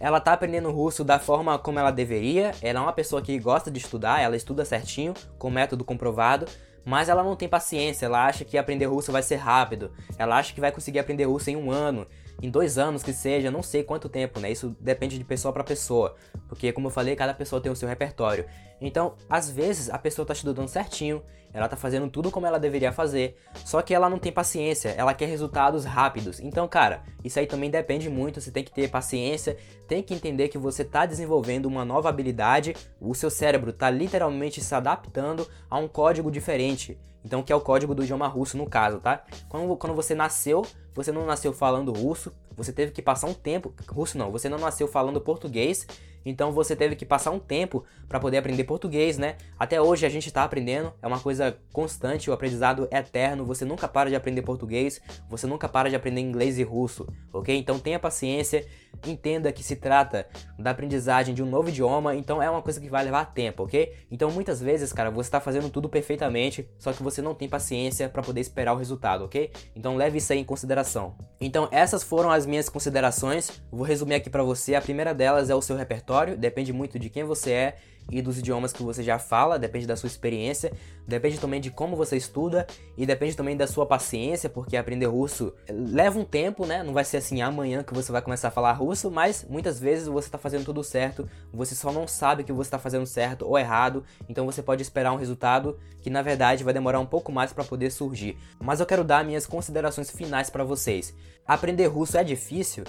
ela 0.00 0.18
tá 0.18 0.32
aprendendo 0.32 0.72
russo 0.72 1.04
da 1.04 1.20
forma 1.20 1.56
como 1.60 1.78
ela 1.78 1.92
deveria. 1.92 2.50
Ela 2.60 2.80
é 2.80 2.82
uma 2.82 2.92
pessoa 2.92 3.22
que 3.22 3.38
gosta 3.38 3.70
de 3.70 3.78
estudar, 3.78 4.20
ela 4.20 4.34
estuda 4.34 4.64
certinho, 4.64 5.14
com 5.38 5.48
método 5.48 5.84
comprovado, 5.84 6.46
mas 6.84 7.08
ela 7.08 7.22
não 7.22 7.36
tem 7.36 7.48
paciência. 7.48 8.06
Ela 8.06 8.26
acha 8.26 8.44
que 8.44 8.58
aprender 8.58 8.86
russo 8.86 9.12
vai 9.12 9.22
ser 9.22 9.36
rápido. 9.36 9.90
Ela 10.18 10.38
acha 10.38 10.52
que 10.52 10.60
vai 10.60 10.72
conseguir 10.72 10.98
aprender 10.98 11.24
russo 11.24 11.50
em 11.50 11.56
um 11.56 11.70
ano 11.70 12.06
em 12.42 12.50
dois 12.50 12.76
anos 12.76 13.02
que 13.02 13.12
seja, 13.12 13.50
não 13.50 13.62
sei 13.62 13.84
quanto 13.84 14.08
tempo, 14.08 14.40
né? 14.40 14.50
Isso 14.50 14.76
depende 14.80 15.16
de 15.16 15.24
pessoa 15.24 15.52
para 15.52 15.62
pessoa, 15.62 16.16
porque 16.48 16.72
como 16.72 16.88
eu 16.88 16.90
falei, 16.90 17.14
cada 17.14 17.32
pessoa 17.32 17.62
tem 17.62 17.70
o 17.70 17.76
seu 17.76 17.88
repertório. 17.88 18.46
Então, 18.82 19.14
às 19.30 19.48
vezes 19.48 19.88
a 19.88 19.98
pessoa 19.98 20.26
tá 20.26 20.32
estudando 20.32 20.68
certinho, 20.68 21.22
ela 21.54 21.68
tá 21.68 21.76
fazendo 21.76 22.08
tudo 22.08 22.30
como 22.30 22.46
ela 22.46 22.58
deveria 22.58 22.92
fazer, 22.92 23.36
só 23.64 23.80
que 23.82 23.94
ela 23.94 24.08
não 24.08 24.18
tem 24.18 24.32
paciência, 24.32 24.88
ela 24.90 25.14
quer 25.14 25.26
resultados 25.26 25.84
rápidos. 25.84 26.40
Então, 26.40 26.66
cara, 26.66 27.02
isso 27.22 27.38
aí 27.38 27.46
também 27.46 27.70
depende 27.70 28.08
muito, 28.10 28.40
você 28.40 28.50
tem 28.50 28.64
que 28.64 28.72
ter 28.72 28.90
paciência, 28.90 29.56
tem 29.86 30.02
que 30.02 30.14
entender 30.14 30.48
que 30.48 30.58
você 30.58 30.84
tá 30.84 31.06
desenvolvendo 31.06 31.66
uma 31.66 31.84
nova 31.84 32.08
habilidade, 32.08 32.74
o 33.00 33.14
seu 33.14 33.30
cérebro 33.30 33.72
tá 33.72 33.88
literalmente 33.88 34.60
se 34.60 34.74
adaptando 34.74 35.46
a 35.70 35.78
um 35.78 35.86
código 35.86 36.30
diferente. 36.30 36.98
Então, 37.24 37.42
que 37.42 37.52
é 37.52 37.56
o 37.56 37.60
código 37.60 37.94
do 37.94 38.02
idioma 38.02 38.26
russo 38.26 38.56
no 38.56 38.68
caso, 38.68 38.98
tá? 38.98 39.22
Quando, 39.48 39.76
quando 39.76 39.94
você 39.94 40.12
nasceu, 40.12 40.66
você 40.92 41.12
não 41.12 41.24
nasceu 41.24 41.52
falando 41.52 41.92
russo, 41.92 42.32
você 42.56 42.72
teve 42.72 42.90
que 42.90 43.00
passar 43.00 43.28
um 43.28 43.34
tempo. 43.34 43.72
Russo 43.88 44.18
não, 44.18 44.32
você 44.32 44.48
não 44.48 44.58
nasceu 44.58 44.88
falando 44.88 45.20
português 45.20 45.86
então 46.24 46.52
você 46.52 46.76
teve 46.76 46.96
que 46.96 47.04
passar 47.04 47.30
um 47.30 47.38
tempo 47.38 47.84
para 48.08 48.20
poder 48.20 48.38
aprender 48.38 48.64
português, 48.64 49.18
né? 49.18 49.36
Até 49.58 49.80
hoje 49.80 50.06
a 50.06 50.08
gente 50.08 50.26
está 50.26 50.44
aprendendo, 50.44 50.92
é 51.02 51.06
uma 51.06 51.18
coisa 51.18 51.56
constante, 51.72 52.30
o 52.30 52.32
aprendizado 52.32 52.86
é 52.90 52.98
eterno, 52.98 53.44
você 53.44 53.64
nunca 53.64 53.88
para 53.88 54.08
de 54.08 54.16
aprender 54.16 54.42
português, 54.42 55.00
você 55.28 55.46
nunca 55.46 55.68
para 55.68 55.90
de 55.90 55.96
aprender 55.96 56.20
inglês 56.20 56.58
e 56.58 56.62
russo, 56.62 57.06
ok? 57.32 57.56
Então 57.56 57.78
tenha 57.78 57.98
paciência, 57.98 58.66
entenda 59.06 59.50
que 59.52 59.62
se 59.62 59.76
trata 59.76 60.26
da 60.58 60.70
aprendizagem 60.70 61.34
de 61.34 61.42
um 61.42 61.46
novo 61.46 61.68
idioma, 61.68 62.14
então 62.14 62.42
é 62.42 62.48
uma 62.48 62.62
coisa 62.62 62.80
que 62.80 62.88
vai 62.88 63.04
levar 63.04 63.32
tempo, 63.32 63.64
ok? 63.64 63.94
Então 64.10 64.30
muitas 64.30 64.60
vezes, 64.60 64.92
cara, 64.92 65.10
você 65.10 65.28
está 65.28 65.40
fazendo 65.40 65.70
tudo 65.70 65.88
perfeitamente, 65.88 66.68
só 66.78 66.92
que 66.92 67.02
você 67.02 67.20
não 67.20 67.34
tem 67.34 67.48
paciência 67.48 68.08
para 68.08 68.22
poder 68.22 68.40
esperar 68.40 68.74
o 68.74 68.78
resultado, 68.78 69.24
ok? 69.24 69.50
Então 69.74 69.96
leve 69.96 70.18
isso 70.18 70.32
aí 70.32 70.38
em 70.38 70.44
consideração. 70.44 71.16
Então 71.40 71.68
essas 71.72 72.02
foram 72.02 72.30
as 72.30 72.46
minhas 72.46 72.68
considerações, 72.68 73.62
vou 73.70 73.86
resumir 73.86 74.14
aqui 74.14 74.30
para 74.30 74.42
você. 74.42 74.74
A 74.74 74.80
primeira 74.80 75.14
delas 75.14 75.50
é 75.50 75.54
o 75.54 75.62
seu 75.62 75.76
repertório 75.76 76.11
depende 76.36 76.72
muito 76.72 76.98
de 76.98 77.10
quem 77.10 77.24
você 77.24 77.50
é 77.52 77.76
e 78.10 78.20
dos 78.20 78.38
idiomas 78.38 78.72
que 78.72 78.82
você 78.82 79.02
já 79.02 79.18
fala, 79.18 79.58
depende 79.58 79.86
da 79.86 79.96
sua 79.96 80.06
experiência, 80.06 80.72
depende 81.06 81.38
também 81.38 81.60
de 81.60 81.70
como 81.70 81.96
você 81.96 82.16
estuda 82.16 82.66
e 82.96 83.06
depende 83.06 83.36
também 83.36 83.56
da 83.56 83.66
sua 83.66 83.86
paciência, 83.86 84.48
porque 84.50 84.76
aprender 84.76 85.06
russo 85.06 85.52
leva 85.68 86.18
um 86.18 86.24
tempo, 86.24 86.66
né? 86.66 86.82
Não 86.82 86.92
vai 86.92 87.04
ser 87.04 87.18
assim 87.18 87.42
amanhã 87.42 87.82
que 87.82 87.94
você 87.94 88.10
vai 88.10 88.22
começar 88.22 88.48
a 88.48 88.50
falar 88.50 88.72
russo, 88.72 89.10
mas 89.10 89.46
muitas 89.48 89.78
vezes 89.78 90.08
você 90.08 90.28
está 90.28 90.38
fazendo 90.38 90.64
tudo 90.64 90.82
certo, 90.82 91.28
você 91.52 91.74
só 91.74 91.92
não 91.92 92.06
sabe 92.06 92.44
que 92.44 92.52
você 92.52 92.68
está 92.68 92.78
fazendo 92.78 93.06
certo 93.06 93.46
ou 93.46 93.58
errado, 93.58 94.04
então 94.28 94.46
você 94.46 94.62
pode 94.62 94.82
esperar 94.82 95.12
um 95.12 95.16
resultado 95.16 95.78
que 96.00 96.10
na 96.10 96.22
verdade 96.22 96.64
vai 96.64 96.74
demorar 96.74 97.00
um 97.00 97.06
pouco 97.06 97.30
mais 97.30 97.52
para 97.52 97.64
poder 97.64 97.90
surgir. 97.90 98.36
Mas 98.60 98.80
eu 98.80 98.86
quero 98.86 99.04
dar 99.04 99.24
minhas 99.24 99.46
considerações 99.46 100.10
finais 100.10 100.50
para 100.50 100.64
vocês. 100.64 101.14
Aprender 101.46 101.86
russo 101.86 102.16
é 102.16 102.24
difícil? 102.24 102.84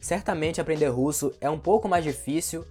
Certamente 0.00 0.60
aprender 0.60 0.88
russo 0.88 1.32
é 1.40 1.50
um 1.50 1.58
pouco 1.58 1.88
mais 1.88 2.02
difícil 2.02 2.64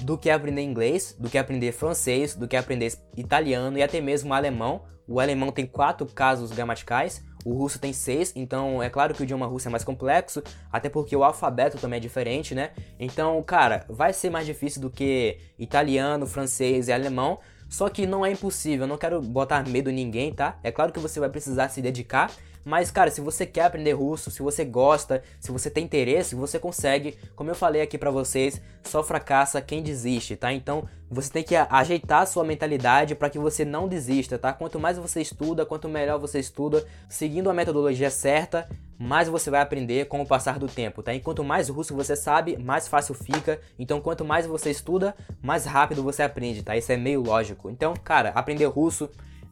do 0.00 0.18
que 0.18 0.30
aprender 0.30 0.62
inglês, 0.62 1.14
do 1.18 1.28
que 1.28 1.38
aprender 1.38 1.72
francês, 1.72 2.34
do 2.34 2.48
que 2.48 2.56
aprender 2.56 2.92
italiano 3.16 3.78
e 3.78 3.82
até 3.82 4.00
mesmo 4.00 4.32
alemão. 4.34 4.82
O 5.08 5.20
alemão 5.20 5.52
tem 5.52 5.66
quatro 5.66 6.04
casos 6.06 6.50
gramaticais, 6.50 7.22
o 7.44 7.52
russo 7.52 7.78
tem 7.78 7.92
seis, 7.92 8.32
então 8.34 8.82
é 8.82 8.90
claro 8.90 9.14
que 9.14 9.22
o 9.22 9.24
idioma 9.24 9.46
russo 9.46 9.68
é 9.68 9.70
mais 9.70 9.84
complexo, 9.84 10.42
até 10.72 10.88
porque 10.88 11.14
o 11.14 11.22
alfabeto 11.22 11.78
também 11.78 11.98
é 11.98 12.00
diferente, 12.00 12.56
né? 12.56 12.72
Então, 12.98 13.40
cara, 13.44 13.86
vai 13.88 14.12
ser 14.12 14.30
mais 14.30 14.44
difícil 14.46 14.82
do 14.82 14.90
que 14.90 15.38
italiano, 15.56 16.26
francês 16.26 16.88
e 16.88 16.92
alemão, 16.92 17.38
só 17.68 17.88
que 17.88 18.04
não 18.04 18.26
é 18.26 18.32
impossível, 18.32 18.82
eu 18.84 18.88
não 18.88 18.98
quero 18.98 19.22
botar 19.22 19.64
medo 19.68 19.90
em 19.90 19.94
ninguém, 19.94 20.32
tá? 20.32 20.58
É 20.64 20.72
claro 20.72 20.92
que 20.92 20.98
você 20.98 21.20
vai 21.20 21.28
precisar 21.28 21.68
se 21.68 21.80
dedicar, 21.80 22.32
mas, 22.66 22.90
cara, 22.90 23.12
se 23.12 23.20
você 23.20 23.46
quer 23.46 23.66
aprender 23.66 23.92
russo, 23.92 24.28
se 24.28 24.42
você 24.42 24.64
gosta, 24.64 25.22
se 25.38 25.52
você 25.52 25.70
tem 25.70 25.84
interesse, 25.84 26.34
você 26.34 26.58
consegue. 26.58 27.16
Como 27.36 27.48
eu 27.48 27.54
falei 27.54 27.80
aqui 27.80 27.96
para 27.96 28.10
vocês, 28.10 28.60
só 28.82 29.04
fracassa 29.04 29.62
quem 29.62 29.84
desiste, 29.84 30.34
tá? 30.34 30.52
Então, 30.52 30.84
você 31.08 31.30
tem 31.30 31.44
que 31.44 31.54
ajeitar 31.54 32.22
a 32.22 32.26
sua 32.26 32.42
mentalidade 32.42 33.14
para 33.14 33.30
que 33.30 33.38
você 33.38 33.64
não 33.64 33.86
desista, 33.86 34.36
tá? 34.36 34.52
Quanto 34.52 34.80
mais 34.80 34.98
você 34.98 35.20
estuda, 35.20 35.64
quanto 35.64 35.88
melhor 35.88 36.18
você 36.18 36.40
estuda, 36.40 36.84
seguindo 37.08 37.48
a 37.48 37.54
metodologia 37.54 38.10
certa, 38.10 38.68
mais 38.98 39.28
você 39.28 39.48
vai 39.48 39.60
aprender 39.60 40.08
com 40.08 40.20
o 40.20 40.26
passar 40.26 40.58
do 40.58 40.66
tempo, 40.66 41.04
tá? 41.04 41.14
Enquanto 41.14 41.44
mais 41.44 41.68
russo 41.68 41.94
você 41.94 42.16
sabe, 42.16 42.56
mais 42.56 42.88
fácil 42.88 43.14
fica. 43.14 43.60
Então, 43.78 44.00
quanto 44.00 44.24
mais 44.24 44.44
você 44.44 44.72
estuda, 44.72 45.14
mais 45.40 45.66
rápido 45.66 46.02
você 46.02 46.24
aprende, 46.24 46.64
tá? 46.64 46.76
Isso 46.76 46.90
é 46.90 46.96
meio 46.96 47.22
lógico. 47.22 47.70
Então, 47.70 47.94
cara, 47.94 48.30
aprender 48.30 48.66
russo 48.66 49.08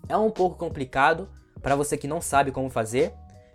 é 0.09 0.17
um 0.17 0.33
pouco 0.33 0.57
complicado, 0.59 1.29
para 1.65 1.75
você 1.75 1.97
que 1.97 2.07
não 2.07 2.21
sabe 2.21 2.53
como 2.53 2.69
fazer, 2.69 3.15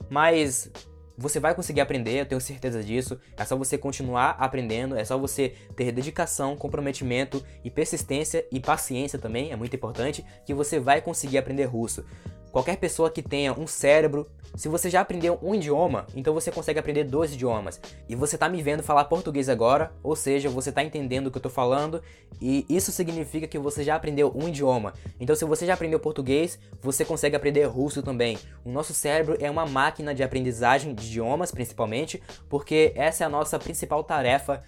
mas 0.09 0.71
você 1.15 1.39
vai 1.39 1.53
conseguir 1.53 1.81
aprender, 1.81 2.19
eu 2.19 2.25
tenho 2.25 2.41
certeza 2.41 2.83
disso. 2.83 3.19
É 3.37 3.45
só 3.45 3.55
você 3.55 3.77
continuar 3.77 4.31
aprendendo, 4.39 4.97
é 4.97 5.05
só 5.05 5.15
você 5.15 5.53
ter 5.75 5.91
dedicação, 5.91 6.57
comprometimento 6.57 7.45
e 7.63 7.69
persistência 7.69 8.43
e 8.51 8.59
paciência 8.59 9.19
também, 9.19 9.51
é 9.51 9.55
muito 9.55 9.75
importante, 9.75 10.25
que 10.43 10.55
você 10.55 10.79
vai 10.79 11.01
conseguir 11.01 11.37
aprender 11.37 11.65
russo. 11.65 12.03
Qualquer 12.51 12.77
pessoa 12.77 13.11
que 13.11 13.21
tenha 13.21 13.53
um 13.53 13.67
cérebro, 13.67 14.27
se 14.55 14.67
você 14.67 14.89
já 14.89 15.01
aprendeu 15.01 15.37
um 15.41 15.53
idioma, 15.53 16.07
então 16.15 16.33
você 16.33 16.51
consegue 16.51 16.79
aprender 16.79 17.03
dois 17.03 17.33
idiomas. 17.33 17.79
E 18.07 18.15
você 18.15 18.37
tá 18.37 18.49
me 18.49 18.61
vendo 18.61 18.81
falar 18.81 19.05
português 19.05 19.49
agora, 19.49 19.91
ou 20.01 20.15
seja, 20.15 20.49
você 20.49 20.71
tá 20.71 20.83
entendendo 20.83 21.27
o 21.27 21.31
que 21.31 21.37
eu 21.37 21.41
tô 21.41 21.49
falando, 21.49 22.01
e 22.41 22.65
isso 22.67 22.91
significa 22.91 23.47
que 23.47 23.59
você 23.59 23.83
já 23.83 23.95
aprendeu 23.95 24.31
um 24.35 24.47
idioma. 24.47 24.93
Então, 25.19 25.35
se 25.35 25.45
você 25.45 25.65
já 25.65 25.75
aprendeu 25.75 25.99
português, 25.99 26.59
você 26.81 27.05
consegue 27.05 27.35
aprender 27.35 27.65
russo 27.65 28.01
também. 28.01 28.37
O 28.65 28.71
nosso 28.71 28.93
cérebro 28.93 29.37
é 29.39 29.49
uma 29.49 29.65
máquina 29.65 30.15
de 30.15 30.23
aprendizagem 30.23 30.95
de 30.95 31.05
idiomas, 31.05 31.51
principalmente, 31.51 32.21
porque 32.49 32.91
essa 32.95 33.23
é 33.23 33.27
a 33.27 33.29
nossa 33.29 33.59
principal 33.59 34.03
tarefa 34.03 34.63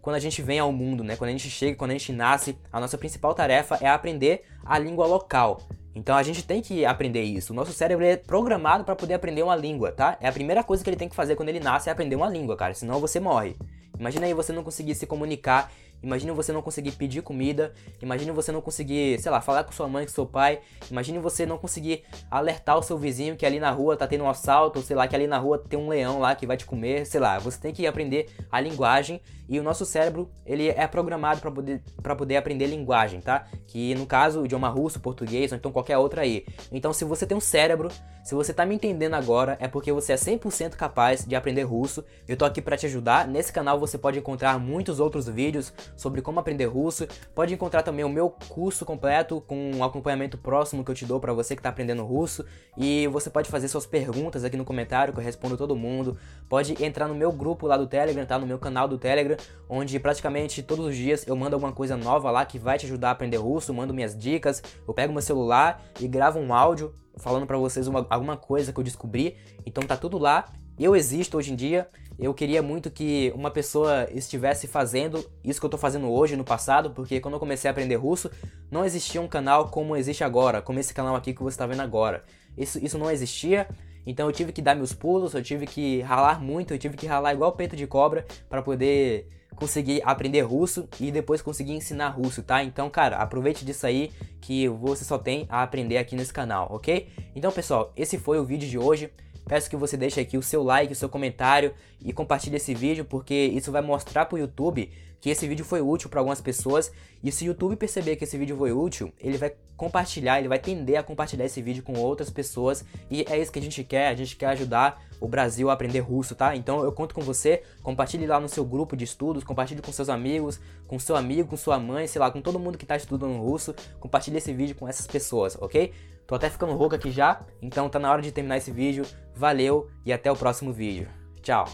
quando 0.00 0.16
a 0.16 0.20
gente 0.20 0.40
vem 0.40 0.58
ao 0.58 0.72
mundo, 0.72 1.04
né? 1.04 1.16
Quando 1.16 1.28
a 1.28 1.32
gente 1.32 1.50
chega, 1.50 1.76
quando 1.76 1.90
a 1.90 1.94
gente 1.94 2.12
nasce, 2.12 2.56
a 2.72 2.80
nossa 2.80 2.96
principal 2.96 3.34
tarefa 3.34 3.76
é 3.80 3.88
aprender 3.88 4.44
a 4.64 4.78
língua 4.78 5.06
local. 5.06 5.60
Então 5.96 6.14
a 6.14 6.22
gente 6.22 6.44
tem 6.44 6.60
que 6.60 6.84
aprender 6.84 7.22
isso. 7.22 7.54
O 7.54 7.56
nosso 7.56 7.72
cérebro 7.72 8.04
é 8.04 8.18
programado 8.18 8.84
para 8.84 8.94
poder 8.94 9.14
aprender 9.14 9.42
uma 9.42 9.56
língua, 9.56 9.90
tá? 9.90 10.18
É 10.20 10.28
a 10.28 10.32
primeira 10.32 10.62
coisa 10.62 10.84
que 10.84 10.90
ele 10.90 10.96
tem 10.96 11.08
que 11.08 11.16
fazer 11.16 11.36
quando 11.36 11.48
ele 11.48 11.58
nasce 11.58 11.88
é 11.88 11.92
aprender 11.92 12.14
uma 12.14 12.28
língua, 12.28 12.54
cara. 12.54 12.74
Senão 12.74 13.00
você 13.00 13.18
morre. 13.18 13.56
Imagina 13.98 14.26
aí 14.26 14.34
você 14.34 14.52
não 14.52 14.62
conseguir 14.62 14.94
se 14.94 15.06
comunicar 15.06 15.72
Imagine 16.02 16.32
você 16.32 16.52
não 16.52 16.62
conseguir 16.62 16.92
pedir 16.92 17.22
comida, 17.22 17.72
imagine 18.00 18.30
você 18.30 18.52
não 18.52 18.60
conseguir, 18.60 19.20
sei 19.20 19.30
lá, 19.30 19.40
falar 19.40 19.64
com 19.64 19.72
sua 19.72 19.88
mãe, 19.88 20.04
com 20.04 20.12
seu 20.12 20.26
pai, 20.26 20.60
imagine 20.90 21.18
você 21.18 21.44
não 21.46 21.58
conseguir 21.58 22.04
alertar 22.30 22.78
o 22.78 22.82
seu 22.82 22.96
vizinho 22.98 23.36
que 23.36 23.44
ali 23.44 23.58
na 23.58 23.70
rua 23.70 23.96
tá 23.96 24.06
tendo 24.06 24.24
um 24.24 24.28
assalto, 24.28 24.78
ou 24.78 24.84
sei 24.84 24.94
lá, 24.94 25.08
que 25.08 25.16
ali 25.16 25.26
na 25.26 25.38
rua 25.38 25.58
tem 25.58 25.78
um 25.78 25.88
leão 25.88 26.20
lá 26.20 26.34
que 26.34 26.46
vai 26.46 26.56
te 26.56 26.64
comer, 26.64 27.06
sei 27.06 27.20
lá, 27.20 27.38
você 27.38 27.58
tem 27.58 27.72
que 27.72 27.86
aprender 27.86 28.28
a 28.50 28.60
linguagem 28.60 29.20
e 29.48 29.60
o 29.60 29.62
nosso 29.62 29.86
cérebro, 29.86 30.28
ele 30.44 30.68
é 30.68 30.86
programado 30.88 31.40
para 31.40 31.50
poder, 31.50 31.80
pra 32.02 32.16
poder 32.16 32.36
aprender 32.36 32.66
linguagem, 32.66 33.20
tá? 33.20 33.46
Que 33.66 33.94
no 33.94 34.04
caso, 34.04 34.44
idioma 34.44 34.68
russo, 34.68 34.98
português 34.98 35.52
ou 35.52 35.58
então 35.58 35.70
qualquer 35.70 35.98
outra 35.98 36.22
aí. 36.22 36.44
Então, 36.72 36.92
se 36.92 37.04
você 37.04 37.24
tem 37.24 37.36
um 37.36 37.40
cérebro, 37.40 37.88
se 38.24 38.34
você 38.34 38.52
tá 38.52 38.66
me 38.66 38.74
entendendo 38.74 39.14
agora, 39.14 39.56
é 39.60 39.68
porque 39.68 39.92
você 39.92 40.12
é 40.14 40.16
100% 40.16 40.70
capaz 40.70 41.24
de 41.24 41.36
aprender 41.36 41.62
russo. 41.62 42.04
Eu 42.26 42.36
tô 42.36 42.44
aqui 42.44 42.60
para 42.60 42.76
te 42.76 42.86
ajudar. 42.86 43.28
Nesse 43.28 43.52
canal 43.52 43.78
você 43.78 43.96
pode 43.96 44.18
encontrar 44.18 44.58
muitos 44.58 44.98
outros 44.98 45.28
vídeos 45.28 45.72
sobre 45.96 46.22
como 46.22 46.40
aprender 46.40 46.66
russo. 46.66 47.06
Pode 47.34 47.52
encontrar 47.52 47.82
também 47.82 48.04
o 48.04 48.08
meu 48.08 48.30
curso 48.48 48.84
completo 48.84 49.40
com 49.40 49.70
um 49.72 49.84
acompanhamento 49.84 50.38
próximo 50.38 50.84
que 50.84 50.90
eu 50.90 50.94
te 50.94 51.04
dou 51.04 51.20
para 51.20 51.32
você 51.32 51.54
que 51.54 51.60
está 51.60 51.68
aprendendo 51.68 52.04
russo. 52.04 52.44
E 52.76 53.06
você 53.08 53.30
pode 53.30 53.48
fazer 53.48 53.68
suas 53.68 53.86
perguntas 53.86 54.44
aqui 54.44 54.56
no 54.56 54.64
comentário 54.64 55.12
que 55.12 55.20
eu 55.20 55.24
respondo 55.24 55.56
todo 55.56 55.76
mundo. 55.76 56.16
Pode 56.48 56.82
entrar 56.82 57.08
no 57.08 57.14
meu 57.14 57.32
grupo 57.32 57.66
lá 57.66 57.76
do 57.76 57.86
Telegram, 57.86 58.24
tá? 58.24 58.38
No 58.38 58.46
meu 58.46 58.58
canal 58.58 58.88
do 58.88 58.98
Telegram, 58.98 59.36
onde 59.68 59.98
praticamente 59.98 60.62
todos 60.62 60.86
os 60.86 60.96
dias 60.96 61.26
eu 61.26 61.36
mando 61.36 61.56
alguma 61.56 61.72
coisa 61.72 61.96
nova 61.96 62.30
lá 62.30 62.44
que 62.44 62.58
vai 62.58 62.78
te 62.78 62.86
ajudar 62.86 63.08
a 63.08 63.12
aprender 63.12 63.36
russo, 63.36 63.72
mando 63.74 63.94
minhas 63.94 64.16
dicas, 64.16 64.62
eu 64.86 64.94
pego 64.94 65.12
meu 65.12 65.22
celular 65.22 65.82
e 66.00 66.08
gravo 66.08 66.38
um 66.38 66.52
áudio 66.52 66.92
falando 67.16 67.46
para 67.46 67.56
vocês 67.56 67.86
uma, 67.86 68.06
alguma 68.10 68.36
coisa 68.36 68.72
que 68.72 68.78
eu 68.78 68.84
descobri. 68.84 69.36
Então 69.64 69.82
tá 69.84 69.96
tudo 69.96 70.18
lá. 70.18 70.46
Eu 70.78 70.94
existo 70.94 71.38
hoje 71.38 71.52
em 71.52 71.56
dia 71.56 71.88
eu 72.18 72.32
queria 72.32 72.62
muito 72.62 72.90
que 72.90 73.32
uma 73.34 73.50
pessoa 73.50 74.08
estivesse 74.10 74.66
fazendo 74.66 75.24
isso 75.44 75.60
que 75.60 75.66
eu 75.66 75.70
tô 75.70 75.76
fazendo 75.76 76.10
hoje 76.10 76.36
no 76.36 76.44
passado, 76.44 76.90
porque 76.90 77.20
quando 77.20 77.34
eu 77.34 77.40
comecei 77.40 77.68
a 77.68 77.72
aprender 77.72 77.96
russo, 77.96 78.30
não 78.70 78.84
existia 78.84 79.20
um 79.20 79.28
canal 79.28 79.68
como 79.68 79.96
existe 79.96 80.24
agora, 80.24 80.62
como 80.62 80.78
esse 80.78 80.94
canal 80.94 81.14
aqui 81.14 81.34
que 81.34 81.42
você 81.42 81.54
está 81.54 81.66
vendo 81.66 81.82
agora. 81.82 82.24
Isso, 82.56 82.82
isso 82.82 82.98
não 82.98 83.10
existia, 83.10 83.68
então 84.06 84.26
eu 84.26 84.32
tive 84.32 84.52
que 84.52 84.62
dar 84.62 84.74
meus 84.74 84.94
pulos, 84.94 85.34
eu 85.34 85.42
tive 85.42 85.66
que 85.66 86.00
ralar 86.00 86.40
muito, 86.40 86.72
eu 86.72 86.78
tive 86.78 86.96
que 86.96 87.06
ralar 87.06 87.34
igual 87.34 87.52
peito 87.52 87.76
de 87.76 87.86
cobra 87.86 88.24
para 88.48 88.62
poder 88.62 89.28
conseguir 89.56 90.00
aprender 90.04 90.42
russo 90.42 90.88
e 91.00 91.10
depois 91.10 91.42
conseguir 91.42 91.72
ensinar 91.72 92.10
russo, 92.10 92.42
tá? 92.42 92.62
Então, 92.62 92.88
cara, 92.88 93.16
aproveite 93.16 93.64
disso 93.64 93.86
aí 93.86 94.12
que 94.40 94.68
você 94.68 95.04
só 95.04 95.18
tem 95.18 95.46
a 95.48 95.62
aprender 95.62 95.96
aqui 95.96 96.14
nesse 96.14 96.32
canal, 96.32 96.68
ok? 96.70 97.08
Então, 97.34 97.50
pessoal, 97.50 97.92
esse 97.96 98.18
foi 98.18 98.38
o 98.38 98.44
vídeo 98.44 98.68
de 98.68 98.78
hoje. 98.78 99.10
Peço 99.46 99.70
que 99.70 99.76
você 99.76 99.96
deixe 99.96 100.20
aqui 100.20 100.36
o 100.36 100.42
seu 100.42 100.62
like, 100.62 100.92
o 100.92 100.96
seu 100.96 101.08
comentário 101.08 101.72
e 102.04 102.12
compartilhe 102.12 102.56
esse 102.56 102.74
vídeo, 102.74 103.04
porque 103.04 103.34
isso 103.34 103.70
vai 103.70 103.80
mostrar 103.80 104.26
para 104.26 104.34
o 104.34 104.38
YouTube 104.38 104.90
que 105.20 105.30
esse 105.30 105.46
vídeo 105.46 105.64
foi 105.64 105.80
útil 105.80 106.10
para 106.10 106.20
algumas 106.20 106.40
pessoas. 106.40 106.92
E 107.22 107.30
se 107.32 107.44
o 107.44 107.46
YouTube 107.48 107.76
perceber 107.76 108.16
que 108.16 108.24
esse 108.24 108.36
vídeo 108.36 108.56
foi 108.56 108.72
útil, 108.72 109.12
ele 109.18 109.38
vai 109.38 109.52
compartilhar, 109.76 110.38
ele 110.38 110.48
vai 110.48 110.58
tender 110.58 110.98
a 110.98 111.02
compartilhar 111.02 111.44
esse 111.44 111.62
vídeo 111.62 111.82
com 111.82 111.94
outras 111.94 112.28
pessoas. 112.28 112.84
E 113.10 113.24
é 113.28 113.38
isso 113.38 113.52
que 113.52 113.58
a 113.58 113.62
gente 113.62 113.82
quer, 113.84 114.08
a 114.08 114.14
gente 114.14 114.36
quer 114.36 114.46
ajudar 114.46 115.02
o 115.20 115.28
Brasil 115.28 115.70
a 115.70 115.72
aprender 115.72 116.00
russo, 116.00 116.34
tá? 116.34 116.56
Então 116.56 116.82
eu 116.82 116.92
conto 116.92 117.14
com 117.14 117.20
você, 117.20 117.62
compartilhe 117.82 118.26
lá 118.26 118.40
no 118.40 118.48
seu 118.48 118.64
grupo 118.64 118.96
de 118.96 119.04
estudos, 119.04 119.44
compartilhe 119.44 119.80
com 119.80 119.92
seus 119.92 120.08
amigos, 120.08 120.60
com 120.86 120.98
seu 120.98 121.16
amigo, 121.16 121.48
com 121.48 121.56
sua 121.56 121.78
mãe, 121.78 122.06
sei 122.06 122.20
lá, 122.20 122.30
com 122.30 122.40
todo 122.40 122.58
mundo 122.58 122.76
que 122.76 122.84
está 122.84 122.96
estudando 122.96 123.36
russo, 123.38 123.74
compartilhe 124.00 124.38
esse 124.38 124.52
vídeo 124.52 124.74
com 124.74 124.88
essas 124.88 125.06
pessoas, 125.06 125.56
ok? 125.60 125.92
Tô 126.26 126.34
até 126.34 126.50
ficando 126.50 126.74
rouco 126.74 126.94
aqui 126.94 127.10
já, 127.10 127.40
então 127.62 127.88
tá 127.88 127.98
na 127.98 128.10
hora 128.10 128.20
de 128.20 128.32
terminar 128.32 128.56
esse 128.56 128.70
vídeo. 128.70 129.06
Valeu 129.34 129.88
e 130.04 130.12
até 130.12 130.30
o 130.30 130.36
próximo 130.36 130.72
vídeo. 130.72 131.08
Tchau! 131.40 131.66